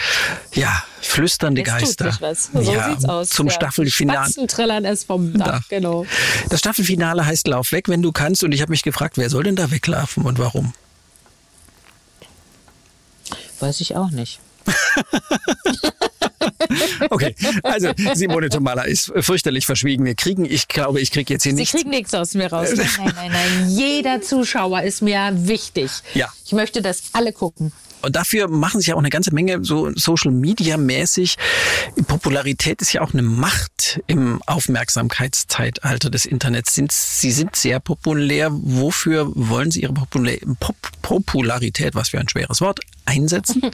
[0.54, 2.06] Ja, flüsternde Es Geister.
[2.06, 2.50] tut sich was.
[2.54, 3.30] So ja, sieht's aus.
[3.30, 3.54] Zum Ja.
[3.54, 4.32] Staffelfinale.
[4.32, 5.68] Spatzen es vom Dach, Dach.
[5.70, 6.06] genau.
[6.50, 8.44] Das Staffelfinale heißt Lauf weg, wenn du kannst.
[8.44, 10.74] Und ich habe mich gefragt, wer soll denn da weglaufen und warum?
[13.62, 14.40] Weiß ich auch nicht.
[17.10, 20.06] Okay, also Simone Tomala ist fürchterlich verschwiegen.
[20.06, 21.76] Wir kriegen, ich glaube, ich kriege jetzt hier Sie nichts.
[21.76, 22.70] kriegen nichts aus mir raus.
[22.76, 23.70] Nein, nein, nein, nein.
[23.70, 25.92] Jeder Zuschauer ist mir wichtig.
[26.14, 26.30] Ja.
[26.46, 27.72] Ich möchte, dass alle gucken.
[28.02, 31.38] Und dafür machen sich ja auch eine ganze Menge so Social Media mäßig.
[32.08, 36.76] Popularität ist ja auch eine Macht im Aufmerksamkeitszeitalter des Internets.
[36.76, 38.50] Sind, sie sind sehr populär.
[38.52, 43.62] Wofür wollen Sie Ihre Popula Pop Popularität, was für ein schweres Wort, einsetzen?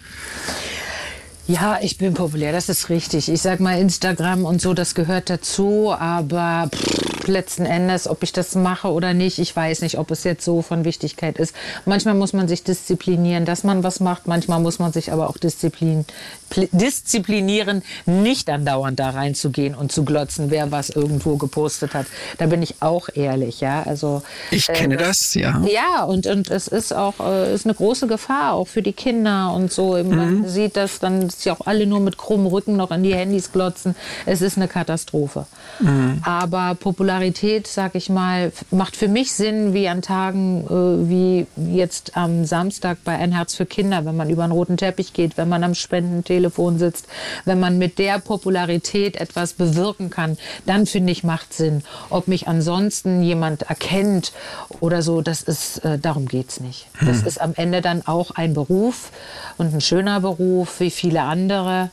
[1.48, 3.30] Ja, ich bin populär, das ist richtig.
[3.30, 8.34] Ich sag mal, Instagram und so, das gehört dazu, aber pff, letzten Endes, ob ich
[8.34, 11.56] das mache oder nicht, ich weiß nicht, ob es jetzt so von Wichtigkeit ist.
[11.86, 15.38] Manchmal muss man sich disziplinieren, dass man was macht, manchmal muss man sich aber auch
[15.38, 16.04] disziplin,
[16.52, 22.08] pl- disziplinieren, nicht andauernd da reinzugehen und zu glotzen, wer was irgendwo gepostet hat.
[22.40, 23.84] Da bin ich auch ehrlich, ja.
[23.84, 24.22] Also
[24.52, 25.62] Ich äh, kenne das, ja.
[25.66, 29.54] ja, und, und es ist auch äh, ist eine große Gefahr, auch für die Kinder
[29.54, 29.94] und so.
[30.04, 30.48] Man Mhm.
[30.50, 33.52] sieht das dann, dass sie auch alle nur mit krummem Rücken noch an die Handys
[33.52, 33.96] glotzen.
[34.26, 35.46] Es ist eine Katastrophe.
[35.80, 36.22] Mhm.
[36.24, 42.18] Aber Popularität, sag ich mal, macht für mich Sinn, wie an Tagen äh, wie jetzt
[42.18, 45.48] am Samstag bei Ein Herz für Kinder, wenn man über einen roten Teppich geht, wenn
[45.48, 47.08] man am Spendentelefon sitzt,
[47.46, 51.84] wenn man mit der Popularität etwas bewirken kann, dann finde ich, macht Sinn.
[52.10, 54.34] Ob mich ansonsten jemand erkennt
[54.80, 56.88] oder so, das ist, äh, darum geht's nicht.
[57.06, 59.12] Das ist am Ende dann auch ein Beruf
[59.58, 61.90] und ein schöner Beruf wie viele andere.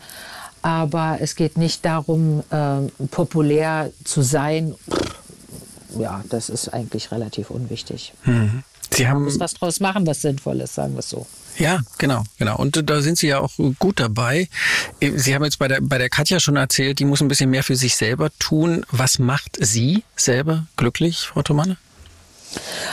[0.62, 4.74] Aber es geht nicht darum, äh, populär zu sein.
[5.98, 8.14] Ja, das ist eigentlich relativ unwichtig.
[8.90, 11.26] Sie haben Muss was draus machen, was sinnvoll ist, sagen wir es so.
[11.58, 12.56] Ja, genau, genau.
[12.56, 14.48] Und äh, da sind Sie ja auch gut dabei.
[15.00, 17.50] Äh, Sie haben jetzt bei der, bei der Katja schon erzählt, die muss ein bisschen
[17.50, 18.84] mehr für sich selber tun.
[18.90, 21.76] Was macht Sie selber glücklich, Frau Thomann?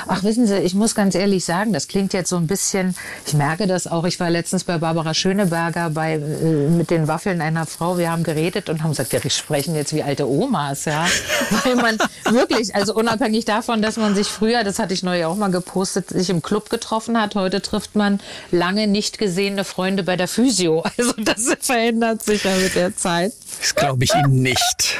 [0.07, 2.95] Ach, wissen Sie, ich muss ganz ehrlich sagen, das klingt jetzt so ein bisschen,
[3.26, 7.41] ich merke das auch, ich war letztens bei Barbara Schöneberger bei, äh, mit den Waffeln
[7.41, 11.05] einer Frau, wir haben geredet und haben gesagt, wir sprechen jetzt wie alte Omas, ja,
[11.64, 11.97] weil man
[12.30, 16.09] wirklich, also unabhängig davon, dass man sich früher, das hatte ich neu auch mal gepostet,
[16.09, 18.20] sich im Club getroffen hat, heute trifft man
[18.51, 23.34] lange nicht gesehene Freunde bei der Physio, also das verändert sich ja mit der Zeit.
[23.59, 24.97] Das glaube ich Ihnen nicht.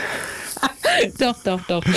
[1.18, 1.94] Doch, doch, doch, doch.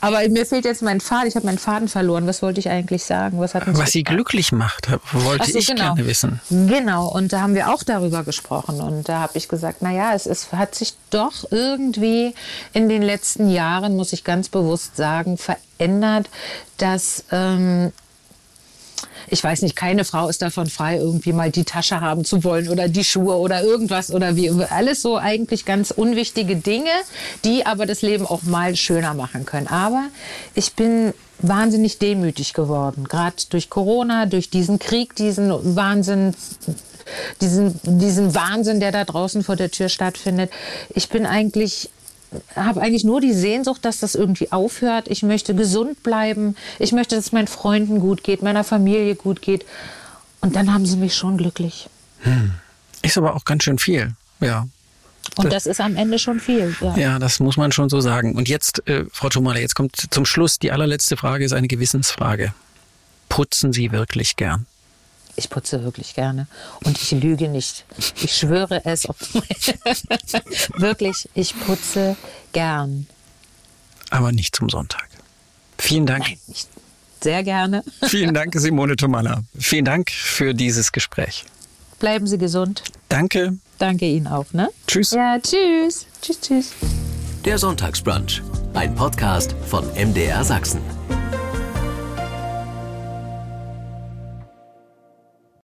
[0.00, 1.28] Aber mir fehlt jetzt mein Faden.
[1.28, 2.26] Ich habe meinen Faden verloren.
[2.26, 3.40] Was wollte ich eigentlich sagen?
[3.40, 6.40] Was, hatten Was Sie glücklich macht, wollte so, ich gerne wissen.
[6.48, 8.80] Genau, und da haben wir auch darüber gesprochen.
[8.80, 12.34] Und da habe ich gesagt, naja, es, es hat sich doch irgendwie
[12.72, 16.30] in den letzten Jahren, muss ich ganz bewusst sagen, verändert,
[16.78, 17.92] dass ähm,
[19.28, 22.68] ich weiß nicht, keine Frau ist davon frei, irgendwie mal die Tasche haben zu wollen
[22.68, 24.50] oder die Schuhe oder irgendwas oder wie.
[24.50, 26.90] Alles so eigentlich ganz unwichtige Dinge,
[27.44, 29.66] die aber das Leben auch mal schöner machen können.
[29.68, 30.04] Aber
[30.54, 36.34] ich bin wahnsinnig demütig geworden, gerade durch Corona, durch diesen Krieg, diesen Wahnsinn,
[37.40, 40.50] diesen, diesen Wahnsinn, der da draußen vor der Tür stattfindet.
[40.94, 41.90] Ich bin eigentlich
[42.54, 45.08] habe eigentlich nur die Sehnsucht, dass das irgendwie aufhört.
[45.08, 46.56] Ich möchte gesund bleiben.
[46.78, 49.64] Ich möchte, dass es meinen Freunden gut geht, meiner Familie gut geht.
[50.40, 51.88] Und dann haben sie mich schon glücklich.
[52.20, 52.52] Hm.
[53.02, 54.66] Ist aber auch ganz schön viel, ja.
[55.36, 56.74] Und das ist am Ende schon viel.
[56.80, 58.34] Ja, ja das muss man schon so sagen.
[58.34, 62.54] Und jetzt, äh, Frau Thomala, jetzt kommt zum Schluss die allerletzte Frage, ist eine Gewissensfrage.
[63.28, 64.66] Putzen Sie wirklich gern?
[65.36, 66.46] Ich putze wirklich gerne
[66.84, 67.84] und ich lüge nicht.
[68.22, 69.04] Ich schwöre es.
[70.76, 72.16] wirklich, ich putze
[72.52, 73.06] gern.
[74.10, 75.08] Aber nicht zum Sonntag.
[75.78, 76.24] Vielen Dank.
[76.24, 76.68] Nein, nicht.
[77.22, 77.84] Sehr gerne.
[78.02, 79.42] Vielen Dank, Simone Tomalla.
[79.58, 81.44] Vielen Dank für dieses Gespräch.
[81.98, 82.82] Bleiben Sie gesund.
[83.08, 83.58] Danke.
[83.78, 84.70] Danke Ihnen auch, ne?
[84.86, 85.10] Tschüss.
[85.12, 86.06] Ja, tschüss.
[86.22, 86.72] Tschüss, tschüss.
[87.44, 88.42] Der Sonntagsbrunch.
[88.74, 90.80] Ein Podcast von MDR Sachsen.